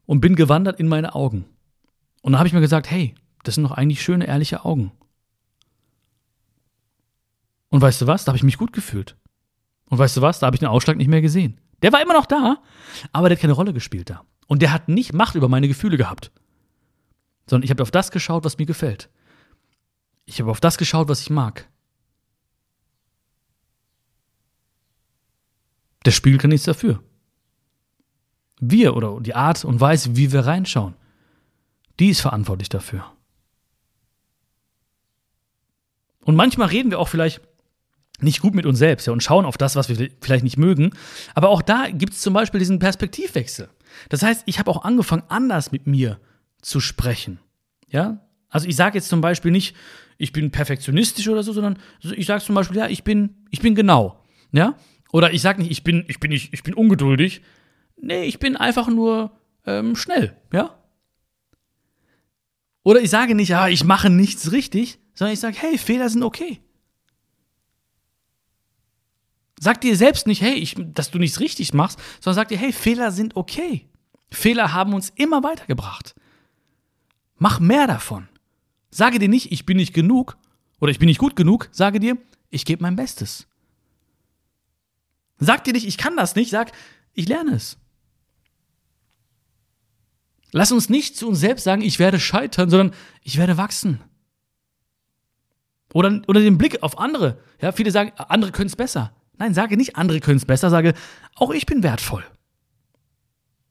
und 0.06 0.20
bin 0.20 0.36
gewandert 0.36 0.78
in 0.80 0.88
meine 0.88 1.14
Augen. 1.14 1.44
Und 2.22 2.32
dann 2.32 2.38
habe 2.38 2.48
ich 2.48 2.54
mir 2.54 2.60
gesagt, 2.60 2.90
hey, 2.90 3.14
das 3.42 3.54
sind 3.54 3.64
doch 3.64 3.72
eigentlich 3.72 4.02
schöne, 4.02 4.26
ehrliche 4.26 4.64
Augen. 4.64 4.92
Und 7.74 7.80
weißt 7.80 8.02
du 8.02 8.06
was? 8.06 8.24
Da 8.24 8.28
habe 8.28 8.36
ich 8.36 8.44
mich 8.44 8.56
gut 8.56 8.72
gefühlt. 8.72 9.16
Und 9.86 9.98
weißt 9.98 10.16
du 10.16 10.22
was? 10.22 10.38
Da 10.38 10.46
habe 10.46 10.54
ich 10.54 10.60
den 10.60 10.68
Ausschlag 10.68 10.96
nicht 10.96 11.08
mehr 11.08 11.20
gesehen. 11.20 11.60
Der 11.82 11.92
war 11.92 12.00
immer 12.00 12.12
noch 12.12 12.26
da, 12.26 12.62
aber 13.10 13.28
der 13.28 13.36
hat 13.36 13.42
keine 13.42 13.52
Rolle 13.52 13.72
gespielt 13.72 14.10
da. 14.10 14.24
Und 14.46 14.62
der 14.62 14.72
hat 14.72 14.86
nicht 14.86 15.12
Macht 15.12 15.34
über 15.34 15.48
meine 15.48 15.66
Gefühle 15.66 15.96
gehabt. 15.96 16.30
Sondern 17.50 17.64
ich 17.64 17.70
habe 17.70 17.82
auf 17.82 17.90
das 17.90 18.12
geschaut, 18.12 18.44
was 18.44 18.58
mir 18.58 18.66
gefällt. 18.66 19.10
Ich 20.24 20.38
habe 20.40 20.52
auf 20.52 20.60
das 20.60 20.78
geschaut, 20.78 21.08
was 21.08 21.20
ich 21.22 21.30
mag. 21.30 21.68
Der 26.04 26.12
Spiegel 26.12 26.38
kann 26.38 26.50
nichts 26.50 26.66
dafür. 26.66 27.02
Wir 28.60 28.94
oder 28.94 29.20
die 29.20 29.34
Art 29.34 29.64
und 29.64 29.80
Weise, 29.80 30.16
wie 30.16 30.30
wir 30.30 30.46
reinschauen, 30.46 30.94
die 31.98 32.10
ist 32.10 32.20
verantwortlich 32.20 32.68
dafür. 32.68 33.10
Und 36.20 36.36
manchmal 36.36 36.68
reden 36.68 36.92
wir 36.92 37.00
auch 37.00 37.08
vielleicht 37.08 37.40
nicht 38.20 38.40
gut 38.40 38.54
mit 38.54 38.66
uns 38.66 38.78
selbst 38.78 39.06
ja, 39.06 39.12
und 39.12 39.22
schauen 39.22 39.44
auf 39.44 39.56
das, 39.56 39.76
was 39.76 39.88
wir 39.88 40.10
vielleicht 40.20 40.44
nicht 40.44 40.56
mögen. 40.56 40.90
Aber 41.34 41.48
auch 41.48 41.62
da 41.62 41.88
gibt 41.90 42.12
es 42.12 42.20
zum 42.20 42.34
Beispiel 42.34 42.58
diesen 42.58 42.78
Perspektivwechsel. 42.78 43.68
Das 44.08 44.22
heißt, 44.22 44.44
ich 44.46 44.58
habe 44.58 44.70
auch 44.70 44.84
angefangen, 44.84 45.24
anders 45.28 45.72
mit 45.72 45.86
mir 45.86 46.20
zu 46.62 46.80
sprechen. 46.80 47.40
Ja? 47.88 48.26
Also 48.48 48.68
ich 48.68 48.76
sage 48.76 48.96
jetzt 48.96 49.08
zum 49.08 49.20
Beispiel 49.20 49.50
nicht, 49.50 49.74
ich 50.16 50.32
bin 50.32 50.50
perfektionistisch 50.50 51.28
oder 51.28 51.42
so, 51.42 51.52
sondern 51.52 51.78
ich 52.02 52.26
sage 52.26 52.42
zum 52.42 52.54
Beispiel, 52.54 52.76
ja, 52.76 52.88
ich 52.88 53.02
bin, 53.02 53.34
ich 53.50 53.60
bin 53.60 53.74
genau. 53.74 54.22
Ja? 54.52 54.76
Oder 55.12 55.32
ich 55.32 55.42
sage 55.42 55.60
nicht, 55.60 55.70
ich 55.70 55.84
bin, 55.84 56.04
ich 56.08 56.20
bin 56.20 56.30
nicht, 56.30 56.54
ich 56.54 56.62
bin 56.62 56.74
ungeduldig. 56.74 57.42
Nee, 58.00 58.24
ich 58.24 58.38
bin 58.38 58.56
einfach 58.56 58.88
nur 58.88 59.32
ähm, 59.66 59.96
schnell, 59.96 60.36
ja? 60.52 60.78
Oder 62.82 63.00
ich 63.00 63.10
sage 63.10 63.34
nicht, 63.34 63.48
ja, 63.48 63.68
ich 63.68 63.82
mache 63.82 64.10
nichts 64.10 64.52
richtig, 64.52 64.98
sondern 65.14 65.32
ich 65.32 65.40
sage, 65.40 65.56
hey, 65.58 65.78
Fehler 65.78 66.08
sind 66.08 66.22
okay. 66.22 66.60
Sag 69.64 69.80
dir 69.80 69.96
selbst 69.96 70.26
nicht, 70.26 70.42
hey, 70.42 70.52
ich, 70.56 70.76
dass 70.76 71.10
du 71.10 71.18
nichts 71.18 71.40
richtig 71.40 71.72
machst, 71.72 71.98
sondern 72.20 72.34
sag 72.34 72.48
dir, 72.48 72.58
hey, 72.58 72.70
Fehler 72.70 73.10
sind 73.10 73.34
okay. 73.34 73.88
Fehler 74.30 74.74
haben 74.74 74.92
uns 74.92 75.08
immer 75.16 75.42
weitergebracht. 75.42 76.14
Mach 77.38 77.60
mehr 77.60 77.86
davon. 77.86 78.28
Sage 78.90 79.18
dir 79.18 79.30
nicht, 79.30 79.52
ich 79.52 79.64
bin 79.64 79.78
nicht 79.78 79.94
genug 79.94 80.36
oder 80.80 80.90
ich 80.90 80.98
bin 80.98 81.06
nicht 81.06 81.18
gut 81.18 81.34
genug. 81.34 81.70
Sage 81.72 81.98
dir, 81.98 82.18
ich 82.50 82.66
gebe 82.66 82.82
mein 82.82 82.94
Bestes. 82.94 83.46
Sag 85.38 85.64
dir 85.64 85.72
nicht, 85.72 85.86
ich 85.86 85.96
kann 85.96 86.14
das 86.14 86.34
nicht. 86.34 86.50
Sag, 86.50 86.72
ich 87.14 87.26
lerne 87.26 87.54
es. 87.54 87.78
Lass 90.52 90.72
uns 90.72 90.90
nicht 90.90 91.16
zu 91.16 91.26
uns 91.26 91.40
selbst 91.40 91.64
sagen, 91.64 91.80
ich 91.80 91.98
werde 91.98 92.20
scheitern, 92.20 92.68
sondern 92.68 92.94
ich 93.22 93.38
werde 93.38 93.56
wachsen. 93.56 94.02
Oder, 95.94 96.20
oder 96.26 96.40
den 96.40 96.58
Blick 96.58 96.82
auf 96.82 96.98
andere. 96.98 97.42
Ja, 97.62 97.72
viele 97.72 97.90
sagen, 97.90 98.12
andere 98.18 98.52
können 98.52 98.66
es 98.66 98.76
besser. 98.76 99.14
Nein, 99.38 99.54
sage 99.54 99.76
nicht, 99.76 99.96
andere 99.96 100.20
können 100.20 100.36
es 100.36 100.44
besser, 100.44 100.70
sage, 100.70 100.94
auch 101.34 101.50
ich 101.50 101.66
bin 101.66 101.82
wertvoll. 101.82 102.24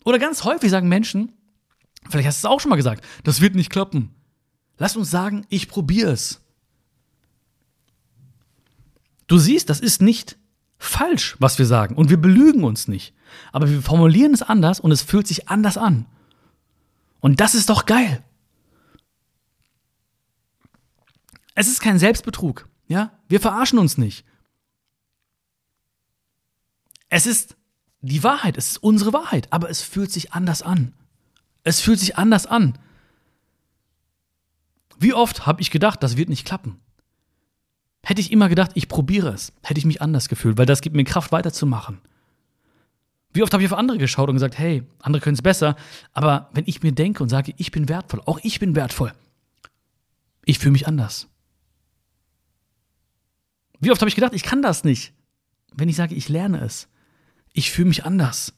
Oder 0.03 0.19
ganz 0.19 0.43
häufig 0.43 0.69
sagen 0.69 0.89
Menschen, 0.89 1.31
vielleicht 2.09 2.27
hast 2.27 2.43
du 2.43 2.47
es 2.47 2.51
auch 2.51 2.59
schon 2.59 2.69
mal 2.69 2.75
gesagt, 2.75 3.05
das 3.23 3.41
wird 3.41 3.55
nicht 3.55 3.69
klappen. 3.69 4.13
Lass 4.77 4.97
uns 4.97 5.09
sagen, 5.09 5.45
ich 5.49 5.67
probiere 5.69 6.11
es. 6.11 6.41
Du 9.27 9.37
siehst, 9.37 9.69
das 9.69 9.79
ist 9.79 10.01
nicht 10.01 10.37
falsch, 10.77 11.37
was 11.39 11.57
wir 11.57 11.65
sagen. 11.65 11.95
Und 11.95 12.09
wir 12.09 12.17
belügen 12.17 12.63
uns 12.63 12.87
nicht. 12.87 13.13
Aber 13.51 13.69
wir 13.69 13.81
formulieren 13.81 14.33
es 14.33 14.41
anders 14.41 14.79
und 14.79 14.91
es 14.91 15.01
fühlt 15.01 15.27
sich 15.27 15.47
anders 15.47 15.77
an. 15.77 16.05
Und 17.21 17.39
das 17.39 17.55
ist 17.55 17.69
doch 17.69 17.85
geil. 17.85 18.21
Es 21.55 21.67
ist 21.67 21.81
kein 21.81 21.99
Selbstbetrug. 21.99 22.67
Ja, 22.87 23.13
wir 23.29 23.39
verarschen 23.39 23.79
uns 23.79 23.97
nicht. 23.97 24.25
Es 27.15 27.27
ist 27.27 27.57
die 28.01 28.23
Wahrheit, 28.23 28.57
es 28.57 28.69
ist 28.69 28.77
unsere 28.77 29.13
Wahrheit, 29.13 29.47
aber 29.51 29.69
es 29.69 29.83
fühlt 29.83 30.11
sich 30.11 30.33
anders 30.33 30.63
an. 30.63 30.93
Es 31.63 31.79
fühlt 31.79 31.99
sich 31.99 32.17
anders 32.17 32.47
an. 32.47 32.79
Wie 34.97 35.13
oft 35.13 35.45
habe 35.45 35.61
ich 35.61 35.69
gedacht, 35.69 36.01
das 36.01 36.17
wird 36.17 36.27
nicht 36.27 36.43
klappen? 36.43 36.79
Hätte 38.01 38.19
ich 38.19 38.31
immer 38.31 38.49
gedacht, 38.49 38.71
ich 38.73 38.87
probiere 38.87 39.29
es, 39.29 39.53
hätte 39.61 39.77
ich 39.77 39.85
mich 39.85 40.01
anders 40.01 40.27
gefühlt, 40.27 40.57
weil 40.57 40.65
das 40.65 40.81
gibt 40.81 40.95
mir 40.95 41.03
Kraft 41.03 41.31
weiterzumachen. 41.31 42.01
Wie 43.31 43.43
oft 43.43 43.53
habe 43.53 43.61
ich 43.61 43.71
auf 43.71 43.77
andere 43.77 43.99
geschaut 43.99 44.29
und 44.29 44.35
gesagt, 44.35 44.57
hey, 44.57 44.81
andere 44.99 45.21
können 45.21 45.35
es 45.35 45.43
besser, 45.43 45.75
aber 46.13 46.49
wenn 46.53 46.63
ich 46.65 46.81
mir 46.81 46.93
denke 46.93 47.21
und 47.21 47.29
sage, 47.29 47.53
ich 47.57 47.69
bin 47.69 47.89
wertvoll, 47.89 48.23
auch 48.25 48.39
ich 48.41 48.59
bin 48.59 48.75
wertvoll, 48.75 49.13
ich 50.45 50.57
fühle 50.57 50.71
mich 50.71 50.87
anders. 50.87 51.27
Wie 53.79 53.91
oft 53.91 54.01
habe 54.01 54.09
ich 54.09 54.15
gedacht, 54.15 54.33
ich 54.33 54.41
kann 54.41 54.63
das 54.63 54.83
nicht, 54.83 55.13
wenn 55.73 55.89
ich 55.89 55.95
sage, 55.95 56.15
ich 56.15 56.27
lerne 56.27 56.59
es. 56.61 56.87
Ich 57.53 57.71
fühle 57.71 57.87
mich 57.87 58.03
anders. 58.05 58.53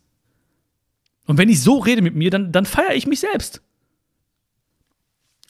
Und 1.25 1.37
wenn 1.37 1.49
ich 1.49 1.61
so 1.61 1.77
rede 1.79 2.01
mit 2.01 2.15
mir, 2.15 2.29
dann, 2.29 2.51
dann 2.51 2.65
feiere 2.65 2.95
ich 2.95 3.07
mich 3.07 3.19
selbst. 3.19 3.61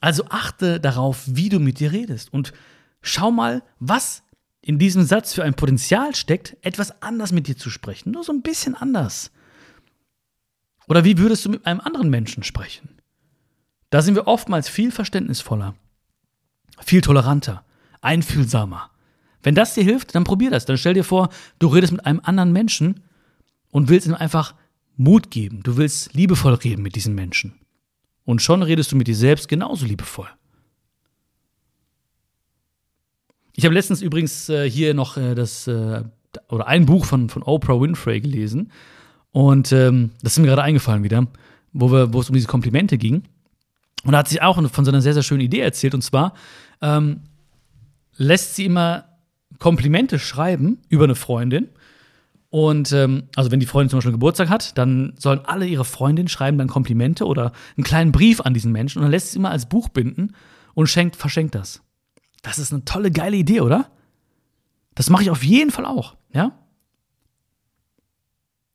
Also 0.01 0.25
achte 0.29 0.79
darauf, 0.79 1.23
wie 1.25 1.49
du 1.49 1.59
mit 1.59 1.79
dir 1.79 1.91
redest 1.91 2.33
und 2.33 2.53
schau 3.01 3.31
mal, 3.31 3.63
was 3.79 4.23
in 4.61 4.79
diesem 4.79 5.03
Satz 5.03 5.33
für 5.33 5.43
ein 5.43 5.53
Potenzial 5.53 6.15
steckt, 6.15 6.57
etwas 6.61 7.01
anders 7.01 7.31
mit 7.31 7.47
dir 7.47 7.55
zu 7.55 7.69
sprechen. 7.69 8.11
Nur 8.11 8.23
so 8.23 8.33
ein 8.33 8.41
bisschen 8.41 8.75
anders. 8.75 9.31
Oder 10.87 11.03
wie 11.03 11.17
würdest 11.17 11.45
du 11.45 11.49
mit 11.49 11.65
einem 11.65 11.79
anderen 11.79 12.09
Menschen 12.09 12.43
sprechen? 12.43 12.89
Da 13.89 14.01
sind 14.01 14.15
wir 14.15 14.27
oftmals 14.27 14.67
viel 14.67 14.91
verständnisvoller, 14.91 15.75
viel 16.81 17.01
toleranter, 17.01 17.63
einfühlsamer. 18.01 18.89
Wenn 19.43 19.55
das 19.55 19.75
dir 19.75 19.83
hilft, 19.83 20.15
dann 20.15 20.23
probier 20.23 20.49
das. 20.49 20.65
Dann 20.65 20.77
stell 20.77 20.95
dir 20.95 21.03
vor, 21.03 21.29
du 21.59 21.67
redest 21.67 21.93
mit 21.93 22.05
einem 22.05 22.19
anderen 22.23 22.51
Menschen 22.51 23.03
und 23.75 23.89
willst 23.89 24.07
ihm 24.07 24.13
einfach 24.13 24.55
Mut 24.95 25.31
geben. 25.31 25.61
Du 25.61 25.75
willst 25.75 26.13
liebevoll 26.13 26.53
reden 26.53 26.81
mit 26.81 26.95
diesen 26.95 27.13
Menschen. 27.13 27.55
Und 28.23 28.41
schon 28.41 28.63
redest 28.63 28.93
du 28.93 28.95
mit 28.95 29.05
dir 29.05 29.17
selbst 29.17 29.49
genauso 29.49 29.85
liebevoll. 29.85 30.29
Ich 33.51 33.65
habe 33.65 33.75
letztens 33.75 34.01
übrigens 34.01 34.47
äh, 34.47 34.69
hier 34.69 34.93
noch 34.93 35.17
äh, 35.17 35.35
das 35.35 35.67
äh, 35.67 36.03
oder 36.47 36.67
ein 36.67 36.85
Buch 36.85 37.03
von, 37.03 37.27
von 37.27 37.43
Oprah 37.43 37.81
Winfrey 37.81 38.21
gelesen. 38.21 38.71
Und 39.33 39.73
ähm, 39.73 40.11
das 40.21 40.31
ist 40.31 40.39
mir 40.39 40.47
gerade 40.47 40.63
eingefallen 40.63 41.03
wieder, 41.03 41.27
wo, 41.73 41.91
wir, 41.91 42.13
wo 42.13 42.21
es 42.21 42.29
um 42.29 42.35
diese 42.35 42.47
Komplimente 42.47 42.97
ging. 42.97 43.23
Und 44.05 44.13
da 44.13 44.19
hat 44.19 44.29
sich 44.29 44.41
auch 44.41 44.55
von 44.69 44.85
so 44.85 44.91
einer 44.91 45.01
sehr, 45.01 45.15
sehr 45.15 45.23
schönen 45.23 45.41
Idee 45.41 45.59
erzählt. 45.59 45.93
Und 45.93 46.01
zwar 46.01 46.33
ähm, 46.81 47.23
lässt 48.15 48.55
sie 48.55 48.63
immer 48.63 49.03
Komplimente 49.59 50.17
schreiben 50.17 50.79
über 50.87 51.03
eine 51.03 51.15
Freundin 51.15 51.67
und 52.55 52.93
ähm, 52.93 53.23
also 53.35 53.51
wenn 53.51 53.59
die 53.59 53.65
Freundin 53.65 53.89
zum 53.89 53.97
Beispiel 53.97 54.13
Geburtstag 54.13 54.47
hat, 54.47 54.77
dann 54.77 55.13
sollen 55.19 55.41
alle 55.43 55.67
ihre 55.67 55.83
Freundinnen 55.83 56.29
schreiben 56.29 56.57
dann 56.57 56.69
Komplimente 56.69 57.25
oder 57.25 57.51
einen 57.75 57.83
kleinen 57.83 58.13
Brief 58.13 58.39
an 58.39 58.53
diesen 58.53 58.71
Menschen 58.71 58.99
und 58.99 59.03
dann 59.03 59.11
lässt 59.11 59.25
sie 59.25 59.31
es 59.31 59.35
immer 59.35 59.51
als 59.51 59.67
Buch 59.67 59.89
binden 59.89 60.33
und 60.73 60.87
schenkt, 60.87 61.17
verschenkt 61.17 61.53
das. 61.53 61.81
Das 62.43 62.57
ist 62.57 62.71
eine 62.71 62.85
tolle, 62.85 63.11
geile 63.11 63.35
Idee, 63.35 63.59
oder? 63.59 63.91
Das 64.93 65.09
mache 65.09 65.23
ich 65.23 65.31
auf 65.31 65.43
jeden 65.43 65.69
Fall 65.69 65.85
auch, 65.85 66.15
ja? 66.31 66.53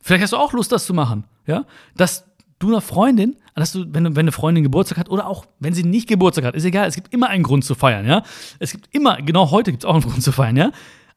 Vielleicht 0.03 0.25
hast 0.25 0.35
du 0.35 0.37
auch 0.37 0.53
Lust, 0.53 0.73
das 0.73 0.85
zu 0.85 0.93
machen, 0.93 1.25
ja? 1.47 1.65
Dass 1.97 2.27
du 2.59 2.69
einer 2.69 2.83
Freundin, 2.83 3.39
dass 3.55 3.73
du, 3.73 3.87
wenn, 3.95 4.15
wenn 4.15 4.19
eine 4.19 4.33
Freundin 4.33 4.63
Geburtstag 4.63 4.99
hat 4.99 5.09
oder 5.09 5.27
auch 5.27 5.47
wenn 5.59 5.73
sie 5.73 5.85
nicht 5.85 6.07
Geburtstag 6.07 6.45
hat, 6.45 6.55
ist 6.55 6.67
egal, 6.67 6.87
es 6.87 6.97
gibt 6.97 7.15
immer 7.15 7.29
einen 7.31 7.45
Grund 7.45 7.65
zu 7.65 7.75
feiern, 7.75 8.05
ja? 8.05 8.25
Es 8.59 8.73
gibt 8.73 8.95
immer, 8.95 9.23
genau 9.23 9.51
heute 9.51 9.71
gibt 9.71 9.85
es 9.85 9.89
auch 9.89 9.95
einen 9.95 10.03
Grund 10.03 10.23
zu 10.23 10.33
feiern, 10.33 10.59
ja? 10.59 10.71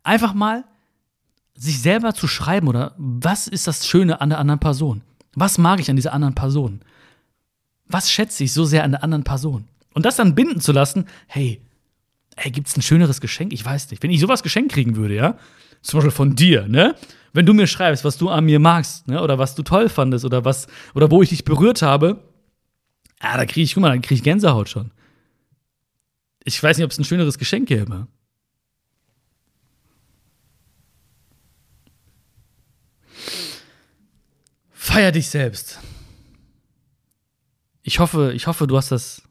Einfach 0.03 0.33
mal 0.33 0.63
sich 1.55 1.81
selber 1.81 2.13
zu 2.13 2.27
schreiben 2.27 2.67
oder 2.67 2.93
was 2.97 3.47
ist 3.47 3.67
das 3.67 3.87
Schöne 3.87 4.21
an 4.21 4.29
der 4.29 4.39
anderen 4.39 4.59
Person? 4.59 5.01
Was 5.35 5.57
mag 5.57 5.79
ich 5.79 5.89
an 5.89 5.95
dieser 5.95 6.13
anderen 6.13 6.35
Person? 6.35 6.81
Was 7.87 8.11
schätze 8.11 8.43
ich 8.43 8.53
so 8.53 8.65
sehr 8.65 8.83
an 8.83 8.91
der 8.91 9.03
anderen 9.03 9.23
Person? 9.23 9.65
Und 9.93 10.05
das 10.05 10.15
dann 10.15 10.35
binden 10.35 10.61
zu 10.61 10.71
lassen, 10.71 11.05
hey, 11.27 11.61
ey, 12.35 12.51
gibt's 12.51 12.75
ein 12.75 12.81
schöneres 12.81 13.21
Geschenk? 13.21 13.53
Ich 13.53 13.63
weiß 13.63 13.91
nicht. 13.91 14.01
Wenn 14.01 14.11
ich 14.11 14.19
sowas 14.19 14.43
geschenkt 14.43 14.73
kriegen 14.73 14.95
würde, 14.95 15.15
ja, 15.15 15.37
zum 15.81 15.99
Beispiel 15.99 16.11
von 16.11 16.35
dir, 16.35 16.67
ne? 16.67 16.95
Wenn 17.33 17.45
du 17.45 17.53
mir 17.53 17.67
schreibst, 17.67 18.03
was 18.03 18.17
du 18.17 18.29
an 18.29 18.45
mir 18.45 18.59
magst, 18.59 19.07
ne? 19.07 19.21
Oder 19.21 19.37
was 19.37 19.55
du 19.55 19.63
toll 19.63 19.89
fandest 19.89 20.25
oder 20.25 20.45
was, 20.45 20.67
oder 20.93 21.11
wo 21.11 21.21
ich 21.21 21.29
dich 21.29 21.45
berührt 21.45 21.81
habe, 21.81 22.23
ah, 23.19 23.37
da 23.37 23.45
kriege 23.45 23.63
ich, 23.63 23.73
guck 23.73 23.81
mal, 23.81 23.89
da 23.89 23.97
kriege 23.97 24.15
ich 24.15 24.23
Gänsehaut 24.23 24.69
schon. 24.69 24.91
Ich 26.43 26.61
weiß 26.61 26.77
nicht, 26.77 26.85
ob 26.85 26.91
es 26.91 26.99
ein 26.99 27.05
schöneres 27.05 27.37
Geschenk 27.37 27.67
gäbe. 27.67 28.07
Feier 34.83 35.13
dich 35.13 35.29
selbst. 35.29 35.79
Ich 37.83 37.99
hoffe, 37.99 38.33
ich 38.35 38.47
hoffe, 38.47 38.67
du 38.67 38.75
hast 38.75 38.91
das 38.91 39.21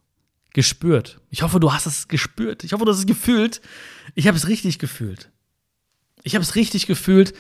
gespürt. 0.55 1.21
Ich 1.29 1.43
hoffe, 1.43 1.61
du 1.61 1.75
hast 1.75 1.85
es 1.85 2.09
gespürt. 2.09 2.65
Ich 2.65 2.73
hoffe, 2.73 2.87
du 2.87 2.91
hast 2.91 3.01
es 3.01 3.07
gefühlt. 3.07 3.61
Ich 4.15 4.27
habe 4.27 4.37
es 4.39 4.49
richtig 4.49 4.79
gefühlt. 4.79 5.31
Ich 6.23 6.35
habe 6.35 6.43
es 6.43 6.55
richtig 6.55 6.87
gefühlt 6.87 7.35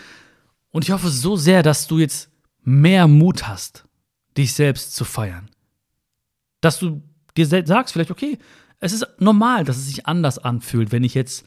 und 0.72 0.84
ich 0.84 0.90
hoffe 0.90 1.08
so 1.08 1.36
sehr, 1.36 1.62
dass 1.62 1.86
du 1.86 1.98
jetzt 1.98 2.28
mehr 2.62 3.08
Mut 3.08 3.48
hast, 3.48 3.86
dich 4.36 4.52
selbst 4.52 4.94
zu 4.94 5.06
feiern. 5.06 5.48
Dass 6.60 6.80
du 6.80 7.02
dir 7.34 7.46
sagst 7.46 7.94
vielleicht, 7.94 8.10
okay, 8.10 8.38
es 8.78 8.92
ist 8.92 9.06
normal, 9.20 9.64
dass 9.64 9.78
es 9.78 9.86
sich 9.86 10.06
anders 10.06 10.38
anfühlt, 10.38 10.92
wenn 10.92 11.02
ich 11.02 11.14
jetzt 11.14 11.46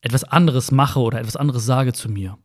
etwas 0.00 0.24
anderes 0.24 0.70
mache 0.70 1.00
oder 1.00 1.20
etwas 1.20 1.36
anderes 1.36 1.66
sage 1.66 1.92
zu 1.92 2.08
mir. 2.08 2.38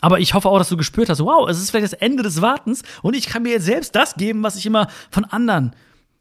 Aber 0.00 0.18
ich 0.20 0.34
hoffe 0.34 0.48
auch, 0.48 0.58
dass 0.58 0.68
du 0.68 0.76
gespürt 0.76 1.08
hast, 1.08 1.20
wow, 1.20 1.48
es 1.48 1.58
ist 1.58 1.70
vielleicht 1.70 1.92
das 1.92 1.98
Ende 1.98 2.22
des 2.22 2.42
Wartens 2.42 2.82
und 3.02 3.14
ich 3.14 3.26
kann 3.26 3.42
mir 3.42 3.52
jetzt 3.52 3.64
selbst 3.64 3.94
das 3.94 4.14
geben, 4.14 4.42
was 4.42 4.56
ich 4.56 4.66
immer 4.66 4.88
von 5.10 5.24
anderen 5.24 5.74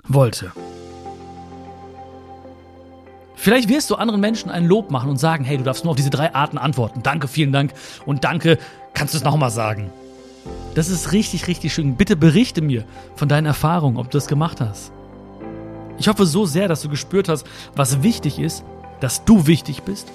wollte. 0.08 0.52
Vielleicht 3.36 3.68
wirst 3.68 3.90
du 3.90 3.96
anderen 3.96 4.22
Menschen 4.22 4.50
ein 4.50 4.66
Lob 4.66 4.90
machen 4.90 5.10
und 5.10 5.18
sagen, 5.18 5.44
hey, 5.44 5.58
du 5.58 5.64
darfst 5.64 5.84
nur 5.84 5.92
auf 5.92 5.98
diese 5.98 6.10
drei 6.10 6.34
Arten 6.34 6.58
antworten. 6.58 7.04
Danke, 7.04 7.28
vielen 7.28 7.52
Dank 7.52 7.74
und 8.06 8.24
danke, 8.24 8.58
kannst 8.94 9.14
du 9.14 9.18
es 9.18 9.24
nochmal 9.24 9.52
sagen. 9.52 9.92
Das 10.76 10.90
ist 10.90 11.12
richtig, 11.12 11.48
richtig 11.48 11.74
schön. 11.74 11.96
Bitte 11.96 12.16
berichte 12.16 12.62
mir 12.62 12.86
von 13.16 13.28
deinen 13.28 13.46
Erfahrungen, 13.46 13.98
ob 13.98 14.10
du 14.12 14.18
das 14.18 14.28
gemacht 14.28 14.62
hast. 14.62 14.92
Ich 15.98 16.08
hoffe 16.08 16.26
so 16.26 16.46
sehr, 16.46 16.68
dass 16.68 16.82
du 16.82 16.90
gespürt 16.90 17.30
hast, 17.30 17.46
was 17.76 18.02
wichtig 18.02 18.40
ist, 18.40 18.64
dass 19.04 19.26
du 19.26 19.48
wichtig 19.48 19.84
bist 19.84 20.08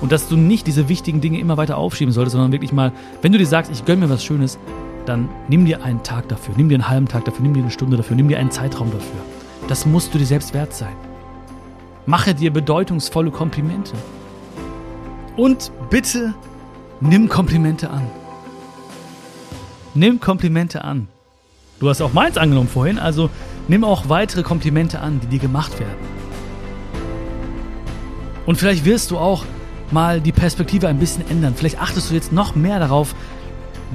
und 0.00 0.12
dass 0.12 0.26
du 0.26 0.34
nicht 0.34 0.66
diese 0.66 0.88
wichtigen 0.88 1.20
Dinge 1.20 1.38
immer 1.38 1.58
weiter 1.58 1.76
aufschieben 1.76 2.10
solltest, 2.10 2.32
sondern 2.32 2.52
wirklich 2.52 2.72
mal, 2.72 2.90
wenn 3.20 3.32
du 3.32 3.38
dir 3.38 3.46
sagst, 3.46 3.70
ich 3.70 3.84
gönne 3.84 4.06
mir 4.06 4.10
was 4.10 4.24
Schönes, 4.24 4.58
dann 5.04 5.28
nimm 5.48 5.66
dir 5.66 5.84
einen 5.84 6.02
Tag 6.02 6.26
dafür, 6.30 6.54
nimm 6.56 6.70
dir 6.70 6.76
einen 6.76 6.88
halben 6.88 7.06
Tag 7.06 7.26
dafür, 7.26 7.42
nimm 7.42 7.52
dir 7.52 7.60
eine 7.60 7.70
Stunde 7.70 7.98
dafür, 7.98 8.16
nimm 8.16 8.28
dir 8.28 8.38
einen 8.38 8.50
Zeitraum 8.50 8.90
dafür. 8.90 9.20
Das 9.68 9.84
musst 9.84 10.14
du 10.14 10.18
dir 10.18 10.24
selbst 10.24 10.54
wert 10.54 10.72
sein. 10.72 10.94
Mache 12.06 12.34
dir 12.34 12.50
bedeutungsvolle 12.50 13.30
Komplimente. 13.30 13.92
Und 15.36 15.70
bitte 15.90 16.32
nimm 17.02 17.28
Komplimente 17.28 17.90
an. 17.90 18.06
Nimm 19.92 20.18
Komplimente 20.18 20.82
an. 20.82 21.08
Du 21.78 21.90
hast 21.90 22.00
auch 22.00 22.14
meins 22.14 22.38
angenommen 22.38 22.68
vorhin, 22.68 22.98
also 22.98 23.28
nimm 23.68 23.84
auch 23.84 24.08
weitere 24.08 24.42
Komplimente 24.42 25.00
an, 25.00 25.20
die 25.20 25.26
dir 25.26 25.40
gemacht 25.40 25.78
werden. 25.78 26.19
Und 28.46 28.56
vielleicht 28.56 28.84
wirst 28.84 29.10
du 29.10 29.18
auch 29.18 29.44
mal 29.90 30.20
die 30.20 30.32
Perspektive 30.32 30.88
ein 30.88 30.98
bisschen 30.98 31.28
ändern. 31.28 31.54
Vielleicht 31.56 31.80
achtest 31.80 32.10
du 32.10 32.14
jetzt 32.14 32.32
noch 32.32 32.54
mehr 32.54 32.78
darauf, 32.78 33.14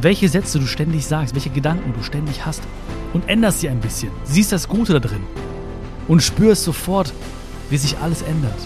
welche 0.01 0.27
Sätze 0.29 0.59
du 0.59 0.67
ständig 0.67 1.05
sagst, 1.05 1.35
welche 1.35 1.49
Gedanken 1.49 1.93
du 1.93 2.03
ständig 2.03 2.45
hast 2.45 2.61
und 3.13 3.29
änderst 3.29 3.61
sie 3.61 3.69
ein 3.69 3.79
bisschen. 3.79 4.11
Siehst 4.23 4.51
das 4.51 4.67
Gute 4.67 4.93
da 4.93 4.99
drin 4.99 5.23
und 6.07 6.21
spürst 6.21 6.63
sofort, 6.63 7.13
wie 7.69 7.77
sich 7.77 7.97
alles 7.99 8.21
ändert. 8.21 8.57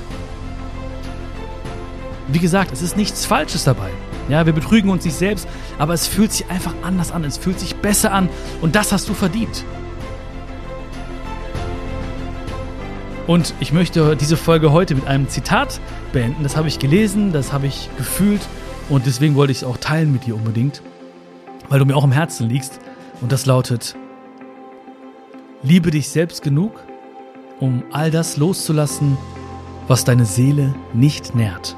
Wie 2.27 2.39
gesagt, 2.39 2.71
es 2.71 2.81
ist 2.81 2.97
nichts 2.97 3.25
Falsches 3.25 3.63
dabei. 3.63 3.89
Ja, 4.27 4.45
wir 4.45 4.53
betrügen 4.53 4.91
uns 4.91 5.05
nicht 5.05 5.17
selbst, 5.17 5.47
aber 5.79 5.93
es 5.93 6.05
fühlt 6.05 6.31
sich 6.31 6.47
einfach 6.49 6.73
anders 6.83 7.11
an, 7.11 7.23
es 7.23 7.37
fühlt 7.37 7.59
sich 7.59 7.75
besser 7.75 8.13
an 8.13 8.29
und 8.61 8.75
das 8.75 8.91
hast 8.91 9.09
du 9.09 9.13
verdient. 9.15 9.63
Und 13.29 13.53
ich 13.59 13.71
möchte 13.71 14.15
diese 14.15 14.35
Folge 14.37 14.71
heute 14.71 14.95
mit 14.95 15.05
einem 15.05 15.29
Zitat 15.29 15.79
beenden. 16.11 16.41
Das 16.41 16.57
habe 16.57 16.67
ich 16.67 16.79
gelesen, 16.79 17.31
das 17.31 17.53
habe 17.53 17.67
ich 17.67 17.87
gefühlt 17.95 18.41
und 18.89 19.05
deswegen 19.05 19.35
wollte 19.35 19.51
ich 19.51 19.59
es 19.59 19.63
auch 19.63 19.77
teilen 19.77 20.11
mit 20.11 20.25
dir 20.25 20.33
unbedingt, 20.33 20.81
weil 21.67 21.77
du 21.77 21.85
mir 21.85 21.95
auch 21.95 22.03
im 22.03 22.11
Herzen 22.11 22.49
liegst. 22.49 22.79
Und 23.21 23.31
das 23.31 23.45
lautet, 23.45 23.95
liebe 25.61 25.91
dich 25.91 26.09
selbst 26.09 26.41
genug, 26.41 26.83
um 27.59 27.83
all 27.91 28.09
das 28.09 28.37
loszulassen, 28.37 29.15
was 29.87 30.05
deine 30.05 30.25
Seele 30.25 30.73
nicht 30.95 31.35
nährt. 31.35 31.75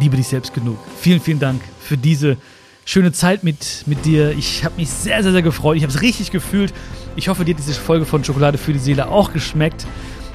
liebe 0.00 0.16
dich 0.16 0.26
selbst 0.26 0.52
genug. 0.52 0.78
Vielen, 0.98 1.20
vielen 1.20 1.38
Dank 1.38 1.62
für 1.78 1.96
diese 1.96 2.36
schöne 2.84 3.12
Zeit 3.12 3.44
mit, 3.44 3.84
mit 3.86 4.04
dir. 4.04 4.32
Ich 4.32 4.64
habe 4.64 4.76
mich 4.76 4.90
sehr, 4.90 5.22
sehr, 5.22 5.32
sehr 5.32 5.42
gefreut. 5.42 5.76
Ich 5.76 5.82
habe 5.82 5.92
es 5.92 6.02
richtig 6.02 6.30
gefühlt. 6.30 6.72
Ich 7.16 7.28
hoffe, 7.28 7.44
dir 7.44 7.54
hat 7.54 7.60
diese 7.60 7.74
Folge 7.74 8.04
von 8.04 8.24
Schokolade 8.24 8.58
für 8.58 8.72
die 8.72 8.78
Seele 8.78 9.08
auch 9.08 9.32
geschmeckt. 9.32 9.86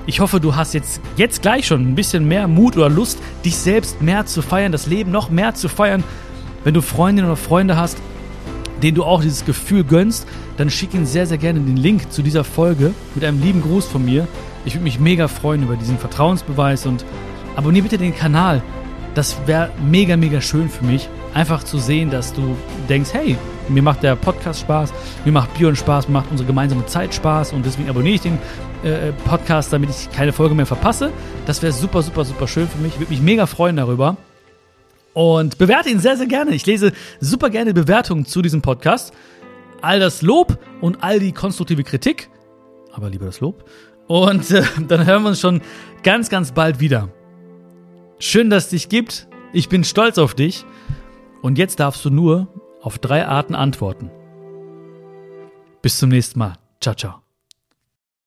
Ich 0.05 0.19
hoffe, 0.21 0.39
du 0.39 0.55
hast 0.55 0.73
jetzt, 0.73 1.01
jetzt 1.17 1.41
gleich 1.41 1.67
schon 1.67 1.81
ein 1.81 1.95
bisschen 1.95 2.27
mehr 2.27 2.47
Mut 2.47 2.77
oder 2.77 2.89
Lust, 2.89 3.19
dich 3.43 3.57
selbst 3.57 4.01
mehr 4.01 4.25
zu 4.25 4.41
feiern, 4.41 4.71
das 4.71 4.87
Leben 4.87 5.11
noch 5.11 5.29
mehr 5.29 5.53
zu 5.53 5.67
feiern. 5.67 6.03
Wenn 6.63 6.73
du 6.73 6.81
Freundinnen 6.81 7.29
oder 7.29 7.35
Freunde 7.35 7.75
hast, 7.75 7.97
denen 8.81 8.95
du 8.95 9.03
auch 9.03 9.21
dieses 9.21 9.43
Gefühl 9.43 9.83
gönnst, 9.83 10.27
dann 10.55 10.69
schick 10.69 10.93
ihnen 10.93 11.05
sehr, 11.05 11.27
sehr 11.27 11.37
gerne 11.37 11.59
den 11.59 11.77
Link 11.77 12.11
zu 12.11 12.21
dieser 12.21 12.43
Folge 12.43 12.93
mit 13.15 13.25
einem 13.25 13.41
lieben 13.41 13.61
Gruß 13.61 13.85
von 13.85 14.05
mir. 14.05 14.27
Ich 14.65 14.75
würde 14.75 14.83
mich 14.83 14.99
mega 14.99 15.27
freuen 15.27 15.63
über 15.63 15.75
diesen 15.75 15.97
Vertrauensbeweis 15.97 16.85
und 16.85 17.03
abonniere 17.55 17.83
bitte 17.83 17.97
den 17.97 18.15
Kanal. 18.15 18.61
Das 19.13 19.35
wäre 19.45 19.71
mega, 19.83 20.15
mega 20.15 20.41
schön 20.41 20.69
für 20.69 20.85
mich, 20.85 21.09
einfach 21.33 21.63
zu 21.63 21.77
sehen, 21.77 22.09
dass 22.09 22.33
du 22.33 22.55
denkst, 22.89 23.13
hey, 23.13 23.37
mir 23.69 23.81
macht 23.81 24.03
der 24.03 24.15
Podcast 24.15 24.61
Spaß, 24.61 24.93
mir 25.25 25.31
macht 25.31 25.53
Björn 25.55 25.75
Spaß, 25.75 26.07
mir 26.07 26.13
macht 26.13 26.31
unsere 26.31 26.47
gemeinsame 26.47 26.85
Zeit 26.85 27.13
Spaß 27.13 27.53
und 27.53 27.65
deswegen 27.65 27.89
abonniere 27.89 28.15
ich 28.15 28.21
den 28.21 28.37
äh, 28.83 29.11
Podcast, 29.25 29.73
damit 29.73 29.89
ich 29.89 30.11
keine 30.11 30.33
Folge 30.33 30.55
mehr 30.55 30.65
verpasse. 30.65 31.11
Das 31.45 31.61
wäre 31.61 31.73
super, 31.73 32.01
super, 32.01 32.25
super 32.25 32.47
schön 32.47 32.67
für 32.67 32.77
mich. 32.77 32.93
Ich 32.93 32.99
würde 32.99 33.11
mich 33.11 33.21
mega 33.21 33.45
freuen 33.45 33.75
darüber. 33.75 34.17
Und 35.13 35.57
bewerte 35.57 35.89
ihn 35.89 35.99
sehr, 35.99 36.15
sehr 36.15 36.27
gerne. 36.27 36.53
Ich 36.53 36.65
lese 36.67 36.91
super 37.19 37.49
gerne 37.49 37.73
Bewertungen 37.73 38.25
zu 38.25 38.43
diesem 38.43 38.61
Podcast. 38.61 39.13
All 39.81 39.99
das 39.99 40.21
Lob 40.21 40.59
und 40.79 41.03
all 41.03 41.19
die 41.19 41.31
konstruktive 41.31 41.83
Kritik, 41.83 42.29
aber 42.93 43.09
lieber 43.09 43.25
das 43.25 43.39
Lob. 43.39 43.67
Und 44.07 44.51
äh, 44.51 44.63
dann 44.87 45.05
hören 45.05 45.23
wir 45.23 45.29
uns 45.29 45.39
schon 45.39 45.61
ganz, 46.03 46.29
ganz 46.29 46.51
bald 46.51 46.79
wieder. 46.79 47.09
Schön, 48.19 48.49
dass 48.49 48.65
es 48.65 48.69
dich 48.69 48.89
gibt. 48.89 49.27
Ich 49.53 49.69
bin 49.69 49.83
stolz 49.83 50.17
auf 50.17 50.35
dich. 50.35 50.65
Und 51.41 51.57
jetzt 51.57 51.79
darfst 51.79 52.03
du 52.05 52.09
nur 52.09 52.47
auf 52.81 52.99
drei 52.99 53.25
Arten 53.27 53.55
antworten. 53.55 54.11
Bis 55.81 55.97
zum 55.97 56.09
nächsten 56.09 56.39
Mal. 56.39 56.53
Ciao, 56.81 56.95
ciao. 56.95 57.26